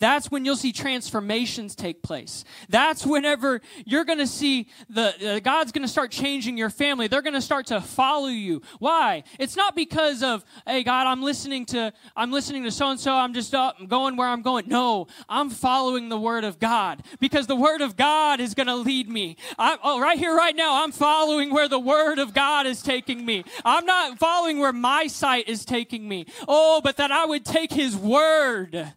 That's 0.00 0.30
when 0.30 0.44
you'll 0.44 0.56
see 0.56 0.72
transformations 0.72 1.74
take 1.74 2.02
place. 2.02 2.44
That's 2.68 3.06
whenever 3.06 3.60
you're 3.84 4.04
going 4.04 4.18
to 4.18 4.26
see 4.26 4.66
the 4.88 5.36
uh, 5.36 5.40
God's 5.40 5.72
going 5.72 5.82
to 5.82 5.88
start 5.88 6.10
changing 6.10 6.56
your 6.56 6.70
family. 6.70 7.06
They're 7.06 7.22
going 7.22 7.34
to 7.34 7.42
start 7.42 7.66
to 7.66 7.80
follow 7.80 8.28
you. 8.28 8.62
Why? 8.78 9.22
It's 9.38 9.56
not 9.56 9.76
because 9.76 10.22
of, 10.22 10.44
hey 10.66 10.82
God, 10.82 11.06
I'm 11.06 11.22
listening 11.22 11.66
to 11.66 11.92
I'm 12.16 12.32
listening 12.32 12.64
to 12.64 12.70
so 12.70 12.90
and 12.90 12.98
so. 12.98 13.12
I'm 13.12 13.34
just 13.34 13.54
uh, 13.54 13.72
I'm 13.78 13.86
going 13.86 14.16
where 14.16 14.28
I'm 14.28 14.42
going. 14.42 14.68
No, 14.68 15.06
I'm 15.28 15.50
following 15.50 16.08
the 16.08 16.18
word 16.18 16.44
of 16.44 16.58
God 16.58 17.02
because 17.20 17.46
the 17.46 17.56
word 17.56 17.82
of 17.82 17.96
God 17.96 18.40
is 18.40 18.54
going 18.54 18.66
to 18.68 18.76
lead 18.76 19.08
me. 19.08 19.36
I, 19.58 19.78
oh, 19.82 20.00
right 20.00 20.18
here, 20.18 20.34
right 20.34 20.56
now, 20.56 20.82
I'm 20.82 20.92
following 20.92 21.50
where 21.50 21.68
the 21.68 21.78
word 21.78 22.18
of 22.18 22.32
God 22.32 22.66
is 22.66 22.82
taking 22.82 23.24
me. 23.26 23.44
I'm 23.64 23.84
not 23.84 24.18
following 24.18 24.58
where 24.58 24.72
my 24.72 25.06
sight 25.06 25.48
is 25.48 25.64
taking 25.64 26.08
me. 26.08 26.26
Oh, 26.48 26.80
but 26.82 26.96
that 26.96 27.12
I 27.12 27.26
would 27.26 27.44
take 27.44 27.72
His 27.72 27.96
word 27.96 28.94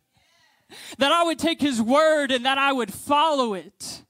that 0.98 1.12
I 1.12 1.24
would 1.24 1.40
take 1.40 1.62
his 1.62 1.82
word 1.82 2.32
and 2.32 2.46
that 2.46 2.58
I 2.58 2.72
would 2.72 2.94
follow 2.94 3.54
it. 3.54 4.04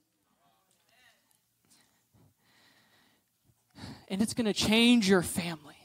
And 4.08 4.22
it's 4.22 4.34
going 4.34 4.46
to 4.46 4.52
change 4.52 5.08
your 5.08 5.22
family, 5.22 5.78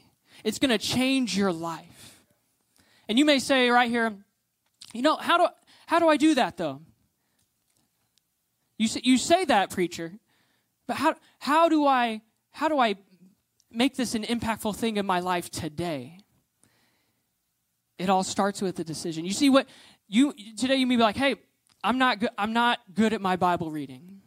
it's 0.44 0.58
going 0.58 0.70
to 0.70 0.78
change 0.78 1.36
your 1.36 1.52
life. 1.52 2.22
And 3.08 3.18
you 3.18 3.24
may 3.24 3.40
say 3.40 3.70
right 3.70 3.90
here, 3.90 4.14
you 4.92 5.02
know, 5.02 5.16
how 5.16 5.38
do, 5.38 5.48
how 5.86 5.98
do 5.98 6.08
I 6.08 6.16
do 6.16 6.34
that 6.36 6.56
though? 6.56 6.80
You 8.78 8.88
say, 8.88 9.00
you 9.02 9.18
say 9.18 9.44
that, 9.44 9.70
preacher, 9.70 10.12
but 10.86 10.96
how, 10.96 11.14
how, 11.38 11.68
do 11.68 11.86
I, 11.86 12.22
how 12.50 12.68
do 12.68 12.78
I 12.78 12.94
make 13.70 13.96
this 13.96 14.14
an 14.14 14.22
impactful 14.22 14.76
thing 14.76 14.96
in 14.96 15.06
my 15.06 15.20
life 15.20 15.50
today? 15.50 16.18
It 17.98 18.08
all 18.08 18.24
starts 18.24 18.62
with 18.62 18.78
a 18.78 18.84
decision. 18.84 19.26
You 19.26 19.32
see 19.32 19.50
what 19.50 19.68
you 20.10 20.34
today 20.56 20.76
you 20.76 20.86
may 20.86 20.96
be 20.96 21.02
like, 21.02 21.16
hey, 21.16 21.36
I'm 21.82 21.96
not 21.96 22.20
good, 22.20 22.30
I'm 22.36 22.52
not 22.52 22.80
good 22.92 23.12
at 23.12 23.20
my 23.22 23.36
Bible 23.36 23.70
reading. 23.70 24.20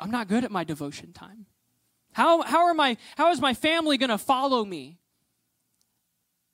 I'm 0.00 0.10
not 0.10 0.28
good 0.28 0.44
at 0.44 0.50
my 0.50 0.64
devotion 0.64 1.12
time. 1.12 1.46
How, 2.12 2.42
how, 2.42 2.66
are 2.66 2.74
my, 2.74 2.96
how 3.16 3.30
is 3.30 3.40
my 3.40 3.54
family 3.54 3.98
going 3.98 4.10
to 4.10 4.18
follow 4.18 4.64
me? 4.64 4.98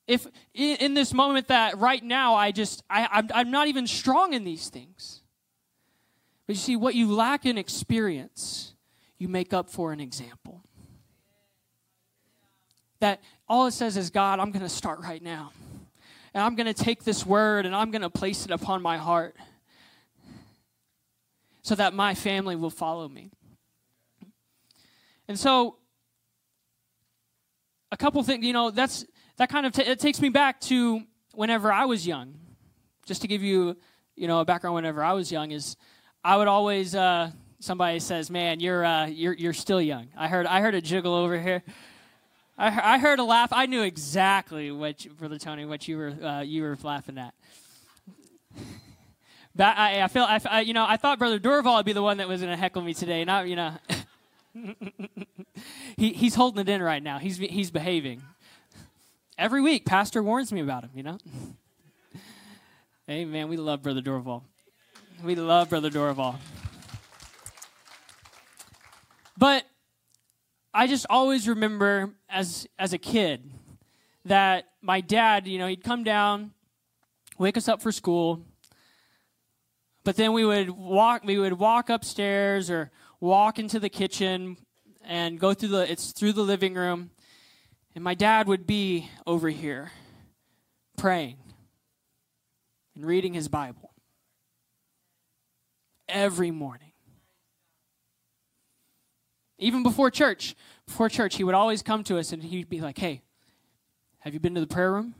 If 0.06 0.26
in, 0.54 0.76
in, 0.76 0.94
this 0.94 1.12
moment 1.12 1.48
that 1.48 1.78
right 1.78 2.02
now 2.02 2.34
I 2.34 2.50
just, 2.50 2.82
I, 2.88 3.08
I'm, 3.12 3.28
I'm 3.32 3.50
not 3.50 3.68
even 3.68 3.86
strong 3.86 4.32
in 4.32 4.44
these 4.44 4.68
things. 4.68 5.22
But 6.46 6.56
you 6.56 6.60
see, 6.60 6.76
what 6.76 6.94
you 6.94 7.12
lack 7.12 7.46
in 7.46 7.58
experience, 7.58 8.74
you 9.18 9.28
make 9.28 9.52
up 9.52 9.70
for 9.70 9.92
an 9.92 10.00
example. 10.00 10.64
That 12.98 13.20
all 13.48 13.66
it 13.66 13.72
says 13.72 13.96
is, 13.96 14.10
God, 14.10 14.40
I'm 14.40 14.50
going 14.50 14.62
to 14.62 14.68
start 14.68 15.00
right 15.00 15.22
now. 15.22 15.52
And 16.32 16.42
I'm 16.42 16.54
going 16.54 16.72
to 16.72 16.74
take 16.74 17.04
this 17.04 17.26
word 17.26 17.66
and 17.66 17.74
I'm 17.74 17.90
going 17.90 18.02
to 18.02 18.10
place 18.10 18.44
it 18.44 18.50
upon 18.50 18.82
my 18.82 18.96
heart 18.96 19.36
so 21.62 21.74
that 21.74 21.92
my 21.92 22.14
family 22.14 22.56
will 22.56 22.70
follow 22.70 23.08
me. 23.08 23.30
And 25.28 25.38
so, 25.38 25.76
a 27.92 27.96
couple 27.96 28.22
things, 28.22 28.44
you 28.44 28.52
know, 28.52 28.70
that's 28.70 29.04
that 29.36 29.48
kind 29.48 29.66
of 29.66 29.72
t- 29.72 29.82
it 29.82 29.98
takes 29.98 30.20
me 30.20 30.28
back 30.28 30.60
to 30.62 31.02
whenever 31.34 31.72
I 31.72 31.84
was 31.84 32.06
young. 32.06 32.34
Just 33.06 33.22
to 33.22 33.28
give 33.28 33.42
you, 33.42 33.76
you 34.16 34.28
know, 34.28 34.40
a 34.40 34.44
background. 34.44 34.74
Whenever 34.74 35.02
I 35.02 35.12
was 35.12 35.30
young, 35.30 35.50
is 35.50 35.76
I 36.22 36.36
would 36.36 36.48
always 36.48 36.94
uh, 36.94 37.30
somebody 37.58 38.00
says, 38.00 38.30
"Man, 38.30 38.60
you're 38.60 38.84
uh, 38.84 39.06
you're 39.06 39.32
you're 39.34 39.52
still 39.52 39.80
young." 39.80 40.08
I 40.16 40.28
heard 40.28 40.46
I 40.46 40.60
heard 40.60 40.74
a 40.74 40.80
jiggle 40.80 41.14
over 41.14 41.40
here. 41.40 41.62
I, 42.60 42.96
I 42.96 42.98
heard 42.98 43.18
a 43.18 43.24
laugh. 43.24 43.48
I 43.52 43.64
knew 43.64 43.80
exactly 43.80 44.70
what, 44.70 45.02
you, 45.02 45.12
Brother 45.12 45.38
Tony, 45.38 45.64
what 45.64 45.88
you 45.88 45.96
were 45.96 46.10
uh, 46.10 46.40
you 46.42 46.62
were 46.62 46.76
laughing 46.82 47.16
at. 47.16 47.32
I, 49.58 50.02
I 50.02 50.08
feel, 50.08 50.24
I, 50.24 50.40
I, 50.44 50.60
you 50.60 50.74
know, 50.74 50.84
I 50.86 50.98
thought 50.98 51.18
Brother 51.18 51.38
Dorval 51.38 51.78
would 51.78 51.86
be 51.86 51.94
the 51.94 52.02
one 52.02 52.18
that 52.18 52.28
was 52.28 52.42
going 52.42 52.52
to 52.52 52.60
heckle 52.60 52.82
me 52.82 52.92
today. 52.92 53.24
Not, 53.24 53.48
you 53.48 53.56
know, 53.56 53.72
he, 55.96 56.12
he's 56.12 56.34
holding 56.34 56.60
it 56.60 56.68
in 56.68 56.82
right 56.82 57.02
now. 57.02 57.18
He's 57.18 57.38
he's 57.38 57.70
behaving. 57.70 58.22
Every 59.38 59.62
week, 59.62 59.86
Pastor 59.86 60.22
warns 60.22 60.52
me 60.52 60.60
about 60.60 60.84
him. 60.84 60.90
You 60.94 61.02
know. 61.02 61.18
man, 63.24 63.48
we 63.48 63.56
love 63.56 63.82
Brother 63.82 64.02
Dorval. 64.02 64.42
We 65.24 65.34
love 65.34 65.70
Brother 65.70 65.88
Dorval. 65.88 66.36
But 69.38 69.64
I 70.72 70.86
just 70.86 71.06
always 71.10 71.48
remember 71.48 72.14
as 72.28 72.66
as 72.78 72.92
a 72.92 72.98
kid 72.98 73.50
that 74.24 74.66
my 74.82 75.00
dad, 75.00 75.46
you 75.46 75.58
know, 75.58 75.66
he'd 75.66 75.82
come 75.82 76.04
down, 76.04 76.52
wake 77.38 77.56
us 77.56 77.68
up 77.68 77.82
for 77.82 77.90
school, 77.90 78.44
but 80.04 80.16
then 80.16 80.32
we 80.32 80.44
would 80.44 80.70
walk 80.70 81.24
we 81.24 81.38
would 81.38 81.54
walk 81.54 81.90
upstairs 81.90 82.70
or 82.70 82.90
walk 83.18 83.58
into 83.58 83.80
the 83.80 83.88
kitchen 83.88 84.56
and 85.04 85.40
go 85.40 85.54
through 85.54 85.70
the 85.70 85.90
it's 85.90 86.12
through 86.12 86.32
the 86.32 86.42
living 86.42 86.74
room 86.74 87.10
and 87.94 88.04
my 88.04 88.14
dad 88.14 88.46
would 88.46 88.66
be 88.66 89.10
over 89.26 89.48
here 89.48 89.90
praying 90.96 91.38
and 92.94 93.04
reading 93.04 93.34
his 93.34 93.48
Bible 93.48 93.94
every 96.08 96.50
morning. 96.50 96.89
Even 99.60 99.82
before 99.82 100.10
church, 100.10 100.56
before 100.86 101.08
church, 101.08 101.36
he 101.36 101.44
would 101.44 101.54
always 101.54 101.82
come 101.82 102.02
to 102.04 102.18
us 102.18 102.32
and 102.32 102.42
he'd 102.42 102.68
be 102.68 102.80
like, 102.80 102.98
Hey, 102.98 103.22
have 104.20 104.34
you 104.34 104.40
been 104.40 104.54
to 104.54 104.60
the 104.60 104.66
prayer 104.66 104.90
room? 104.90 105.14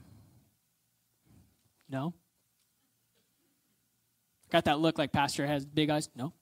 No. 1.88 2.14
Got 4.50 4.64
that 4.64 4.80
look 4.80 4.98
like 4.98 5.12
Pastor 5.12 5.46
has 5.46 5.64
big 5.64 5.90
eyes? 5.90 6.08
No. 6.16 6.32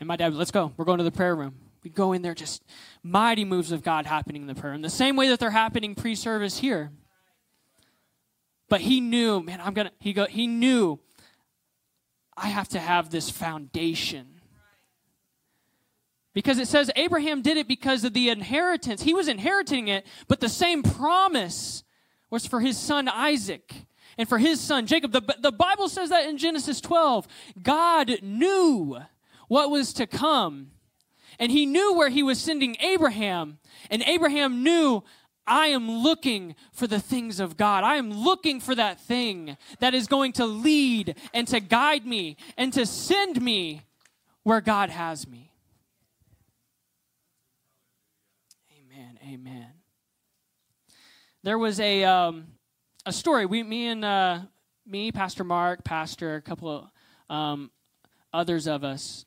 And 0.00 0.06
my 0.06 0.16
dad, 0.16 0.34
let's 0.34 0.50
go. 0.50 0.72
We're 0.76 0.84
going 0.84 0.98
to 0.98 1.04
the 1.04 1.12
prayer 1.12 1.34
room. 1.36 1.54
We 1.84 1.90
go 1.90 2.12
in 2.12 2.22
there, 2.22 2.34
just 2.34 2.62
mighty 3.02 3.44
moves 3.44 3.72
of 3.72 3.82
God 3.82 4.06
happening 4.06 4.42
in 4.42 4.48
the 4.48 4.54
prayer. 4.54 4.72
room, 4.72 4.82
the 4.82 4.90
same 4.90 5.16
way 5.16 5.28
that 5.28 5.40
they're 5.40 5.50
happening 5.50 5.94
pre 5.94 6.14
service 6.14 6.58
here. 6.58 6.92
But 8.68 8.80
he 8.80 9.00
knew, 9.00 9.40
man, 9.42 9.60
I'm 9.60 9.74
to, 9.74 9.90
he, 9.98 10.12
go, 10.12 10.26
he 10.26 10.46
knew 10.46 10.98
I 12.36 12.48
have 12.48 12.68
to 12.70 12.80
have 12.80 13.10
this 13.10 13.28
foundation 13.28 14.31
because 16.34 16.58
it 16.58 16.68
says 16.68 16.90
Abraham 16.96 17.42
did 17.42 17.56
it 17.56 17.68
because 17.68 18.04
of 18.04 18.14
the 18.14 18.28
inheritance. 18.28 19.02
He 19.02 19.14
was 19.14 19.28
inheriting 19.28 19.88
it, 19.88 20.06
but 20.28 20.40
the 20.40 20.48
same 20.48 20.82
promise 20.82 21.84
was 22.30 22.46
for 22.46 22.60
his 22.60 22.78
son 22.78 23.08
Isaac 23.08 23.72
and 24.16 24.28
for 24.28 24.38
his 24.38 24.60
son 24.60 24.86
Jacob. 24.86 25.12
The, 25.12 25.36
the 25.38 25.52
Bible 25.52 25.88
says 25.88 26.08
that 26.08 26.28
in 26.28 26.38
Genesis 26.38 26.80
12. 26.80 27.26
God 27.62 28.22
knew 28.22 28.98
what 29.48 29.70
was 29.70 29.92
to 29.94 30.06
come, 30.06 30.70
and 31.38 31.52
he 31.52 31.66
knew 31.66 31.94
where 31.94 32.08
he 32.08 32.22
was 32.22 32.40
sending 32.40 32.76
Abraham, 32.80 33.58
and 33.90 34.02
Abraham 34.02 34.62
knew. 34.62 35.02
I 35.44 35.66
am 35.66 35.90
looking 35.90 36.54
for 36.72 36.86
the 36.86 37.00
things 37.00 37.40
of 37.40 37.56
God. 37.56 37.82
I 37.82 37.96
am 37.96 38.12
looking 38.12 38.60
for 38.60 38.76
that 38.76 39.00
thing 39.00 39.56
that 39.80 39.92
is 39.92 40.06
going 40.06 40.34
to 40.34 40.46
lead 40.46 41.16
and 41.34 41.48
to 41.48 41.58
guide 41.58 42.06
me 42.06 42.36
and 42.56 42.72
to 42.74 42.86
send 42.86 43.42
me 43.42 43.82
where 44.44 44.60
God 44.60 44.90
has 44.90 45.26
me. 45.26 45.51
Amen. 49.24 49.68
There 51.44 51.56
was 51.56 51.78
a 51.78 52.02
um, 52.02 52.46
a 53.06 53.12
story. 53.12 53.46
We, 53.46 53.62
me 53.62 53.86
and 53.86 54.04
uh, 54.04 54.40
me, 54.84 55.12
Pastor 55.12 55.44
Mark, 55.44 55.84
Pastor, 55.84 56.34
a 56.34 56.42
couple 56.42 56.68
of 56.68 57.34
um, 57.34 57.70
others 58.32 58.66
of 58.66 58.82
us, 58.82 59.24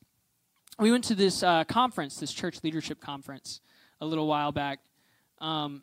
we 0.79 0.91
went 0.91 1.05
to 1.05 1.15
this 1.15 1.43
uh, 1.43 1.63
conference, 1.63 2.17
this 2.17 2.33
church 2.33 2.61
leadership 2.61 2.99
conference, 2.99 3.61
a 4.01 4.05
little 4.05 4.27
while 4.27 4.51
back. 4.51 4.79
Um, 5.39 5.81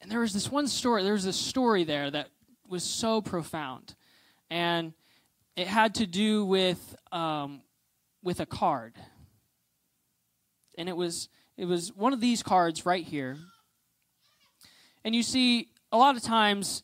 and 0.00 0.10
there 0.10 0.20
was 0.20 0.32
this 0.32 0.50
one 0.50 0.66
story. 0.66 1.04
There 1.04 1.12
was 1.12 1.24
this 1.24 1.36
story 1.36 1.84
there 1.84 2.10
that 2.10 2.30
was 2.68 2.82
so 2.82 3.20
profound, 3.20 3.94
and 4.50 4.92
it 5.54 5.68
had 5.68 5.94
to 5.96 6.06
do 6.06 6.44
with 6.44 6.96
um, 7.12 7.62
with 8.24 8.40
a 8.40 8.46
card, 8.46 8.96
and 10.76 10.88
it 10.88 10.96
was 10.96 11.28
it 11.56 11.66
was 11.66 11.94
one 11.94 12.12
of 12.12 12.20
these 12.20 12.42
cards 12.42 12.84
right 12.84 13.04
here. 13.04 13.36
And 15.04 15.14
you 15.14 15.22
see, 15.22 15.68
a 15.92 15.96
lot 15.96 16.16
of 16.16 16.22
times, 16.22 16.82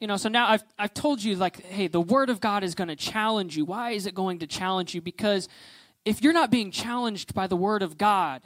you 0.00 0.06
know, 0.06 0.16
so 0.16 0.28
now 0.28 0.48
I've, 0.48 0.64
I've 0.78 0.94
told 0.94 1.22
you, 1.22 1.36
like, 1.36 1.62
hey, 1.64 1.86
the 1.86 2.00
Word 2.00 2.30
of 2.30 2.40
God 2.40 2.64
is 2.64 2.74
going 2.74 2.88
to 2.88 2.96
challenge 2.96 3.56
you. 3.56 3.64
Why 3.64 3.90
is 3.90 4.06
it 4.06 4.14
going 4.14 4.40
to 4.40 4.46
challenge 4.46 4.94
you? 4.94 5.00
Because 5.00 5.48
if 6.04 6.22
you're 6.22 6.32
not 6.32 6.50
being 6.50 6.70
challenged 6.70 7.34
by 7.34 7.46
the 7.46 7.56
Word 7.56 7.82
of 7.82 7.96
God, 7.98 8.42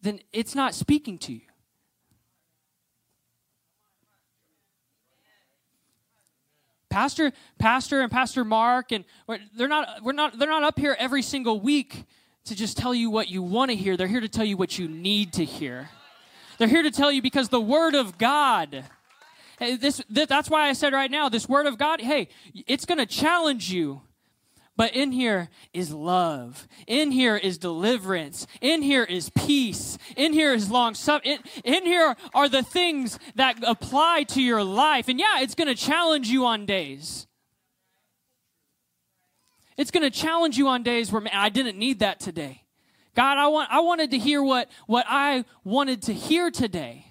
then 0.00 0.20
it's 0.32 0.54
not 0.54 0.74
speaking 0.74 1.18
to 1.18 1.32
you. 1.32 1.51
Pastor, 6.92 7.32
Pastor, 7.58 8.02
and 8.02 8.12
Pastor 8.12 8.44
Mark, 8.44 8.92
and 8.92 9.04
they're 9.56 9.66
not, 9.66 10.02
we're 10.02 10.12
not, 10.12 10.38
they're 10.38 10.50
not 10.50 10.62
up 10.62 10.78
here 10.78 10.94
every 10.98 11.22
single 11.22 11.58
week 11.58 12.04
to 12.44 12.54
just 12.54 12.76
tell 12.76 12.94
you 12.94 13.08
what 13.08 13.30
you 13.30 13.42
want 13.42 13.70
to 13.70 13.76
hear. 13.76 13.96
They're 13.96 14.06
here 14.06 14.20
to 14.20 14.28
tell 14.28 14.44
you 14.44 14.58
what 14.58 14.78
you 14.78 14.88
need 14.88 15.32
to 15.34 15.44
hear. 15.44 15.88
They're 16.58 16.68
here 16.68 16.82
to 16.82 16.90
tell 16.90 17.10
you 17.10 17.22
because 17.22 17.48
the 17.48 17.60
Word 17.60 17.94
of 17.94 18.18
God. 18.18 18.84
This, 19.58 20.02
that's 20.10 20.50
why 20.50 20.68
I 20.68 20.74
said 20.74 20.92
right 20.92 21.10
now, 21.10 21.30
this 21.30 21.48
Word 21.48 21.66
of 21.66 21.78
God, 21.78 22.02
hey, 22.02 22.28
it's 22.66 22.84
going 22.84 22.98
to 22.98 23.06
challenge 23.06 23.72
you. 23.72 24.02
But 24.76 24.96
in 24.96 25.12
here 25.12 25.50
is 25.74 25.92
love. 25.92 26.66
In 26.86 27.10
here 27.10 27.36
is 27.36 27.58
deliverance. 27.58 28.46
In 28.60 28.80
here 28.80 29.04
is 29.04 29.30
peace. 29.30 29.98
In 30.16 30.32
here 30.32 30.54
is 30.54 30.70
long 30.70 30.94
suffering. 30.94 31.38
In, 31.64 31.74
in 31.74 31.86
here 31.86 32.16
are 32.34 32.48
the 32.48 32.62
things 32.62 33.18
that 33.34 33.58
apply 33.66 34.24
to 34.28 34.42
your 34.42 34.64
life. 34.64 35.08
And 35.08 35.20
yeah, 35.20 35.40
it's 35.40 35.54
going 35.54 35.68
to 35.68 35.74
challenge 35.74 36.28
you 36.28 36.46
on 36.46 36.64
days. 36.64 37.26
It's 39.76 39.90
going 39.90 40.10
to 40.10 40.10
challenge 40.10 40.56
you 40.56 40.68
on 40.68 40.82
days 40.82 41.12
where 41.12 41.22
I 41.32 41.50
didn't 41.50 41.78
need 41.78 41.98
that 41.98 42.18
today. 42.18 42.62
God, 43.14 43.36
I 43.36 43.48
want 43.48 43.70
I 43.70 43.80
wanted 43.80 44.10
to 44.12 44.18
hear 44.18 44.42
what 44.42 44.70
what 44.86 45.04
I 45.06 45.44
wanted 45.64 46.02
to 46.02 46.14
hear 46.14 46.50
today. 46.50 47.06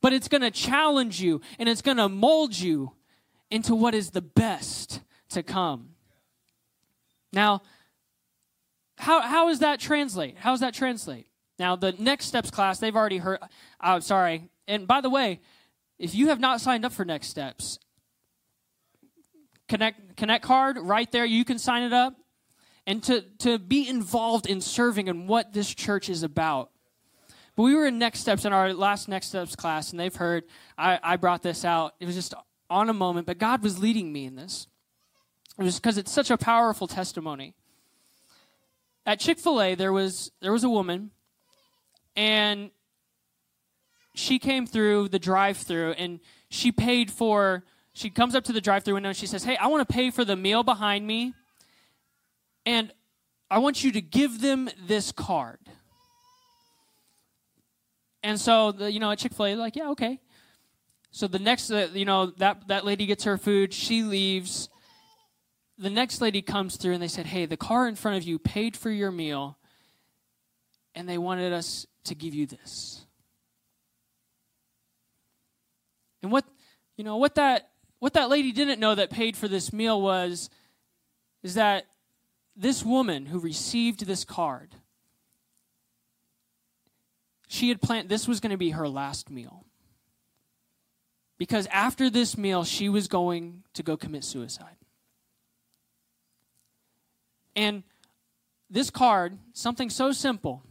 But 0.00 0.12
it's 0.12 0.26
going 0.26 0.40
to 0.40 0.50
challenge 0.50 1.20
you 1.20 1.40
and 1.60 1.68
it's 1.68 1.82
going 1.82 1.98
to 1.98 2.08
mold 2.08 2.58
you 2.58 2.92
into 3.48 3.76
what 3.76 3.94
is 3.94 4.10
the 4.10 4.22
best 4.22 5.00
to 5.30 5.44
come. 5.44 5.91
Now, 7.32 7.62
how, 8.98 9.20
how 9.20 9.48
does 9.48 9.60
that 9.60 9.80
translate? 9.80 10.36
How 10.38 10.52
does 10.52 10.60
that 10.60 10.74
translate? 10.74 11.26
Now, 11.58 11.76
the 11.76 11.92
next 11.92 12.26
steps 12.26 12.50
class, 12.50 12.78
they've 12.78 12.94
already 12.94 13.18
heard. 13.18 13.38
I'm 13.80 13.96
oh, 13.96 14.00
sorry. 14.00 14.48
And 14.66 14.86
by 14.86 15.00
the 15.00 15.10
way, 15.10 15.40
if 15.98 16.14
you 16.14 16.28
have 16.28 16.40
not 16.40 16.60
signed 16.60 16.84
up 16.84 16.92
for 16.92 17.04
next 17.04 17.28
steps, 17.28 17.78
connect 19.68 20.16
connect 20.16 20.44
card 20.44 20.76
right 20.78 21.10
there, 21.12 21.24
you 21.24 21.44
can 21.44 21.58
sign 21.58 21.82
it 21.82 21.92
up. 21.92 22.14
And 22.84 23.00
to, 23.04 23.20
to 23.38 23.58
be 23.60 23.88
involved 23.88 24.46
in 24.48 24.60
serving 24.60 25.08
and 25.08 25.28
what 25.28 25.52
this 25.52 25.72
church 25.72 26.08
is 26.08 26.24
about. 26.24 26.70
But 27.54 27.62
we 27.62 27.76
were 27.76 27.86
in 27.86 27.98
Next 27.98 28.20
Steps 28.20 28.44
in 28.44 28.52
our 28.52 28.72
last 28.72 29.08
Next 29.08 29.28
Steps 29.28 29.54
class, 29.54 29.92
and 29.92 30.00
they've 30.00 30.14
heard 30.14 30.44
I, 30.76 30.98
I 31.00 31.16
brought 31.16 31.42
this 31.42 31.64
out. 31.64 31.94
It 32.00 32.06
was 32.06 32.16
just 32.16 32.34
on 32.68 32.88
a 32.88 32.92
moment, 32.92 33.26
but 33.26 33.38
God 33.38 33.62
was 33.62 33.78
leading 33.78 34.12
me 34.12 34.24
in 34.24 34.34
this. 34.34 34.66
It 35.58 35.64
was 35.64 35.76
because 35.76 35.98
it's 35.98 36.12
such 36.12 36.30
a 36.30 36.36
powerful 36.36 36.86
testimony. 36.86 37.54
At 39.04 39.20
Chick 39.20 39.38
fil 39.38 39.60
A, 39.60 39.74
there 39.74 39.92
was, 39.92 40.30
there 40.40 40.52
was 40.52 40.64
a 40.64 40.70
woman, 40.70 41.10
and 42.16 42.70
she 44.14 44.38
came 44.38 44.66
through 44.66 45.08
the 45.08 45.18
drive 45.18 45.56
through 45.56 45.92
and 45.92 46.20
she 46.50 46.70
paid 46.70 47.10
for, 47.10 47.64
she 47.94 48.10
comes 48.10 48.34
up 48.34 48.44
to 48.44 48.52
the 48.52 48.60
drive 48.60 48.84
through 48.84 48.94
window 48.94 49.08
and 49.08 49.16
she 49.16 49.26
says, 49.26 49.44
Hey, 49.44 49.56
I 49.56 49.68
want 49.68 49.86
to 49.86 49.92
pay 49.92 50.10
for 50.10 50.24
the 50.24 50.36
meal 50.36 50.62
behind 50.62 51.06
me, 51.06 51.34
and 52.64 52.92
I 53.50 53.58
want 53.58 53.82
you 53.82 53.92
to 53.92 54.00
give 54.00 54.40
them 54.40 54.70
this 54.86 55.12
card. 55.12 55.58
And 58.22 58.40
so, 58.40 58.72
the, 58.72 58.90
you 58.90 59.00
know, 59.00 59.10
at 59.10 59.18
Chick 59.18 59.34
fil 59.34 59.46
A, 59.46 59.54
like, 59.56 59.76
yeah, 59.76 59.90
okay. 59.90 60.20
So 61.10 61.26
the 61.26 61.38
next, 61.38 61.70
uh, 61.70 61.88
you 61.92 62.04
know, 62.04 62.26
that, 62.38 62.68
that 62.68 62.84
lady 62.84 63.04
gets 63.04 63.24
her 63.24 63.36
food, 63.36 63.74
she 63.74 64.02
leaves. 64.02 64.68
The 65.82 65.90
next 65.90 66.20
lady 66.20 66.42
comes 66.42 66.76
through 66.76 66.92
and 66.92 67.02
they 67.02 67.08
said, 67.08 67.26
hey, 67.26 67.44
the 67.44 67.56
car 67.56 67.88
in 67.88 67.96
front 67.96 68.16
of 68.16 68.22
you 68.22 68.38
paid 68.38 68.76
for 68.76 68.88
your 68.88 69.10
meal, 69.10 69.58
and 70.94 71.08
they 71.08 71.18
wanted 71.18 71.52
us 71.52 71.88
to 72.04 72.14
give 72.14 72.34
you 72.34 72.46
this. 72.46 73.04
And 76.22 76.30
what, 76.30 76.44
you 76.96 77.02
know, 77.02 77.16
what 77.16 77.34
that, 77.34 77.70
what 77.98 78.12
that 78.12 78.30
lady 78.30 78.52
didn't 78.52 78.78
know 78.78 78.94
that 78.94 79.10
paid 79.10 79.36
for 79.36 79.48
this 79.48 79.72
meal 79.72 80.00
was, 80.00 80.50
is 81.42 81.54
that 81.54 81.86
this 82.54 82.84
woman 82.84 83.26
who 83.26 83.40
received 83.40 84.06
this 84.06 84.24
card, 84.24 84.76
she 87.48 87.70
had 87.70 87.82
planned 87.82 88.08
this 88.08 88.28
was 88.28 88.38
going 88.38 88.52
to 88.52 88.56
be 88.56 88.70
her 88.70 88.88
last 88.88 89.30
meal. 89.30 89.64
Because 91.38 91.66
after 91.72 92.08
this 92.08 92.38
meal, 92.38 92.62
she 92.62 92.88
was 92.88 93.08
going 93.08 93.64
to 93.74 93.82
go 93.82 93.96
commit 93.96 94.22
suicide. 94.22 94.76
And 97.54 97.82
this 98.70 98.90
card, 98.90 99.38
something 99.52 99.90
so 99.90 100.12
simple, 100.12 100.62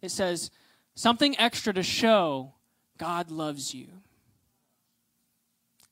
it 0.00 0.10
says 0.10 0.50
something 0.94 1.38
extra 1.38 1.72
to 1.72 1.82
show 1.82 2.54
God 2.98 3.30
loves 3.30 3.74
you. 3.74 3.86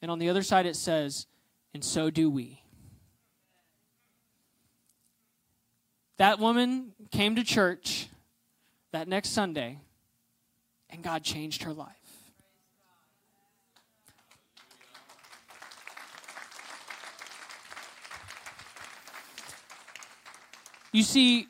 And 0.03 0.11
on 0.11 0.19
the 0.19 0.29
other 0.29 0.43
side, 0.43 0.67
it 0.67 0.77
says, 0.77 1.27
and 1.75 1.85
so 1.85 2.11
do 2.11 2.31
we. 2.31 2.63
That 6.17 6.39
woman 6.39 6.93
came 7.11 7.37
to 7.37 7.45
church 7.45 8.09
that 8.93 9.09
next 9.09 9.31
Sunday, 9.31 9.79
and 10.91 11.03
God 11.03 11.23
changed 11.23 11.63
her 11.63 11.73
life. 11.73 12.00
You 20.93 21.03
see, 21.03 21.47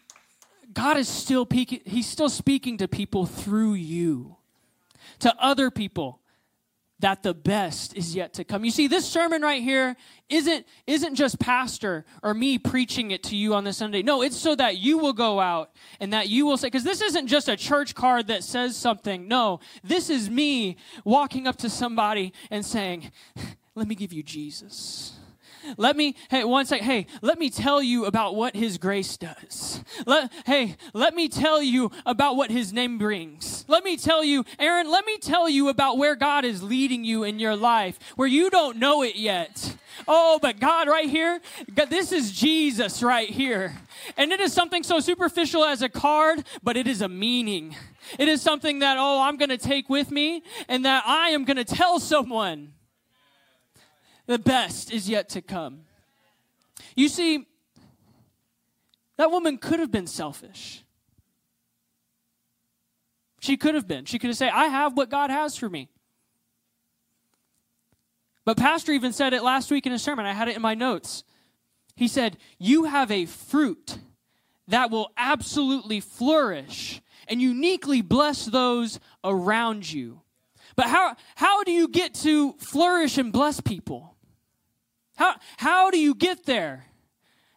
God 0.72 0.96
is 0.96 1.08
still 1.08 1.46
peaking, 1.46 1.80
He's 1.84 2.08
still 2.08 2.28
speaking 2.28 2.78
to 2.78 2.88
people 2.88 3.26
through 3.26 3.74
you, 3.74 4.36
to 5.20 5.34
other 5.38 5.70
people 5.70 6.20
that 7.00 7.22
the 7.22 7.32
best 7.32 7.96
is 7.96 8.14
yet 8.14 8.34
to 8.34 8.44
come. 8.44 8.62
You 8.62 8.70
see, 8.70 8.86
this 8.86 9.06
sermon 9.08 9.40
right 9.40 9.62
here 9.62 9.96
isn't, 10.28 10.66
isn't 10.86 11.14
just 11.14 11.38
pastor 11.38 12.04
or 12.22 12.34
me 12.34 12.58
preaching 12.58 13.10
it 13.10 13.22
to 13.24 13.36
you 13.36 13.54
on 13.54 13.64
this 13.64 13.78
Sunday. 13.78 14.02
No, 14.02 14.22
it's 14.22 14.36
so 14.36 14.54
that 14.54 14.76
you 14.76 14.98
will 14.98 15.14
go 15.14 15.40
out 15.40 15.70
and 15.98 16.12
that 16.12 16.28
you 16.28 16.44
will 16.44 16.58
say, 16.58 16.66
because 16.66 16.84
this 16.84 17.00
isn't 17.00 17.26
just 17.26 17.48
a 17.48 17.56
church 17.56 17.94
card 17.94 18.26
that 18.26 18.44
says 18.44 18.76
something. 18.76 19.28
No, 19.28 19.60
this 19.82 20.10
is 20.10 20.28
me 20.28 20.76
walking 21.02 21.46
up 21.46 21.56
to 21.56 21.70
somebody 21.70 22.34
and 22.50 22.64
saying, 22.64 23.10
let 23.74 23.88
me 23.88 23.94
give 23.94 24.12
you 24.12 24.22
Jesus. 24.22 25.14
Let 25.76 25.96
me, 25.96 26.16
hey, 26.30 26.44
one 26.44 26.66
second, 26.66 26.86
hey, 26.86 27.06
let 27.22 27.38
me 27.38 27.50
tell 27.50 27.82
you 27.82 28.06
about 28.06 28.34
what 28.34 28.54
His 28.54 28.78
grace 28.78 29.16
does. 29.16 29.82
Let, 30.06 30.32
hey, 30.46 30.76
let 30.92 31.14
me 31.14 31.28
tell 31.28 31.62
you 31.62 31.90
about 32.06 32.36
what 32.36 32.50
His 32.50 32.72
name 32.72 32.98
brings. 32.98 33.64
Let 33.68 33.84
me 33.84 33.96
tell 33.96 34.24
you, 34.24 34.44
Aaron, 34.58 34.90
let 34.90 35.04
me 35.06 35.18
tell 35.18 35.48
you 35.48 35.68
about 35.68 35.98
where 35.98 36.16
God 36.16 36.44
is 36.44 36.62
leading 36.62 37.04
you 37.04 37.24
in 37.24 37.38
your 37.38 37.56
life, 37.56 37.98
where 38.16 38.28
you 38.28 38.50
don't 38.50 38.78
know 38.78 39.02
it 39.02 39.16
yet. 39.16 39.76
Oh, 40.08 40.38
but 40.40 40.60
God, 40.60 40.88
right 40.88 41.08
here, 41.08 41.40
God, 41.74 41.90
this 41.90 42.12
is 42.12 42.32
Jesus 42.32 43.02
right 43.02 43.28
here. 43.28 43.76
And 44.16 44.32
it 44.32 44.40
is 44.40 44.52
something 44.52 44.82
so 44.82 45.00
superficial 45.00 45.64
as 45.64 45.82
a 45.82 45.88
card, 45.88 46.44
but 46.62 46.76
it 46.76 46.86
is 46.86 47.02
a 47.02 47.08
meaning. 47.08 47.76
It 48.18 48.28
is 48.28 48.40
something 48.40 48.80
that, 48.80 48.96
oh, 48.98 49.20
I'm 49.22 49.36
going 49.36 49.50
to 49.50 49.58
take 49.58 49.88
with 49.88 50.10
me 50.10 50.42
and 50.68 50.84
that 50.84 51.04
I 51.06 51.28
am 51.30 51.44
going 51.44 51.58
to 51.58 51.64
tell 51.64 52.00
someone. 52.00 52.72
The 54.30 54.38
best 54.38 54.92
is 54.92 55.08
yet 55.08 55.30
to 55.30 55.42
come. 55.42 55.80
You 56.94 57.08
see, 57.08 57.48
that 59.16 59.28
woman 59.28 59.58
could 59.58 59.80
have 59.80 59.90
been 59.90 60.06
selfish. 60.06 60.84
She 63.40 63.56
could 63.56 63.74
have 63.74 63.88
been. 63.88 64.04
She 64.04 64.20
could 64.20 64.28
have 64.28 64.36
said, 64.36 64.52
I 64.54 64.66
have 64.66 64.96
what 64.96 65.10
God 65.10 65.30
has 65.30 65.56
for 65.56 65.68
me. 65.68 65.88
But 68.44 68.56
Pastor 68.56 68.92
even 68.92 69.12
said 69.12 69.32
it 69.32 69.42
last 69.42 69.68
week 69.68 69.84
in 69.84 69.90
his 69.90 70.00
sermon. 70.00 70.26
I 70.26 70.32
had 70.32 70.46
it 70.46 70.54
in 70.54 70.62
my 70.62 70.74
notes. 70.74 71.24
He 71.96 72.06
said, 72.06 72.36
You 72.56 72.84
have 72.84 73.10
a 73.10 73.26
fruit 73.26 73.98
that 74.68 74.92
will 74.92 75.10
absolutely 75.16 75.98
flourish 75.98 77.02
and 77.26 77.42
uniquely 77.42 78.00
bless 78.00 78.44
those 78.44 79.00
around 79.24 79.92
you. 79.92 80.20
But 80.76 80.86
how, 80.86 81.16
how 81.34 81.64
do 81.64 81.72
you 81.72 81.88
get 81.88 82.14
to 82.22 82.52
flourish 82.58 83.18
and 83.18 83.32
bless 83.32 83.60
people? 83.60 84.14
How, 85.20 85.34
how 85.58 85.90
do 85.90 85.98
you 85.98 86.14
get 86.14 86.46
there? 86.46 86.86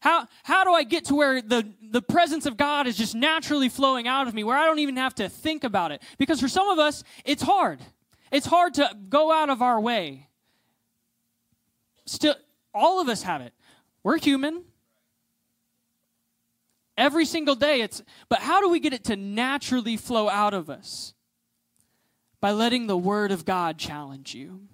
How, 0.01 0.27
how 0.43 0.65
do 0.65 0.73
I 0.73 0.83
get 0.83 1.05
to 1.05 1.15
where 1.15 1.41
the, 1.41 1.65
the 1.81 2.01
presence 2.01 2.45
of 2.45 2.57
God 2.57 2.87
is 2.87 2.97
just 2.97 3.15
naturally 3.15 3.69
flowing 3.69 4.05
out 4.05 4.27
of 4.27 4.33
me, 4.33 4.43
where 4.43 4.57
I 4.57 4.65
don't 4.65 4.79
even 4.79 4.97
have 4.97 5.15
to 5.15 5.29
think 5.29 5.63
about 5.63 5.93
it? 5.93 6.01
Because 6.17 6.41
for 6.41 6.49
some 6.49 6.67
of 6.67 6.77
us, 6.77 7.05
it's 7.23 7.41
hard. 7.41 7.79
It's 8.33 8.45
hard 8.45 8.73
to 8.73 8.89
go 9.07 9.31
out 9.31 9.49
of 9.49 9.61
our 9.61 9.79
way. 9.79 10.27
Still, 12.05 12.35
all 12.73 12.99
of 12.99 13.07
us 13.07 13.23
have 13.23 13.39
it. 13.39 13.53
We're 14.03 14.17
human. 14.17 14.63
Every 16.97 17.23
single 17.23 17.55
day, 17.55 17.79
it's, 17.79 18.03
but 18.27 18.39
how 18.39 18.59
do 18.59 18.67
we 18.67 18.81
get 18.81 18.91
it 18.91 19.05
to 19.05 19.15
naturally 19.15 19.95
flow 19.95 20.27
out 20.27 20.53
of 20.53 20.69
us? 20.69 21.13
By 22.41 22.51
letting 22.51 22.87
the 22.87 22.97
Word 22.97 23.31
of 23.31 23.45
God 23.45 23.77
challenge 23.77 24.35
you. 24.35 24.67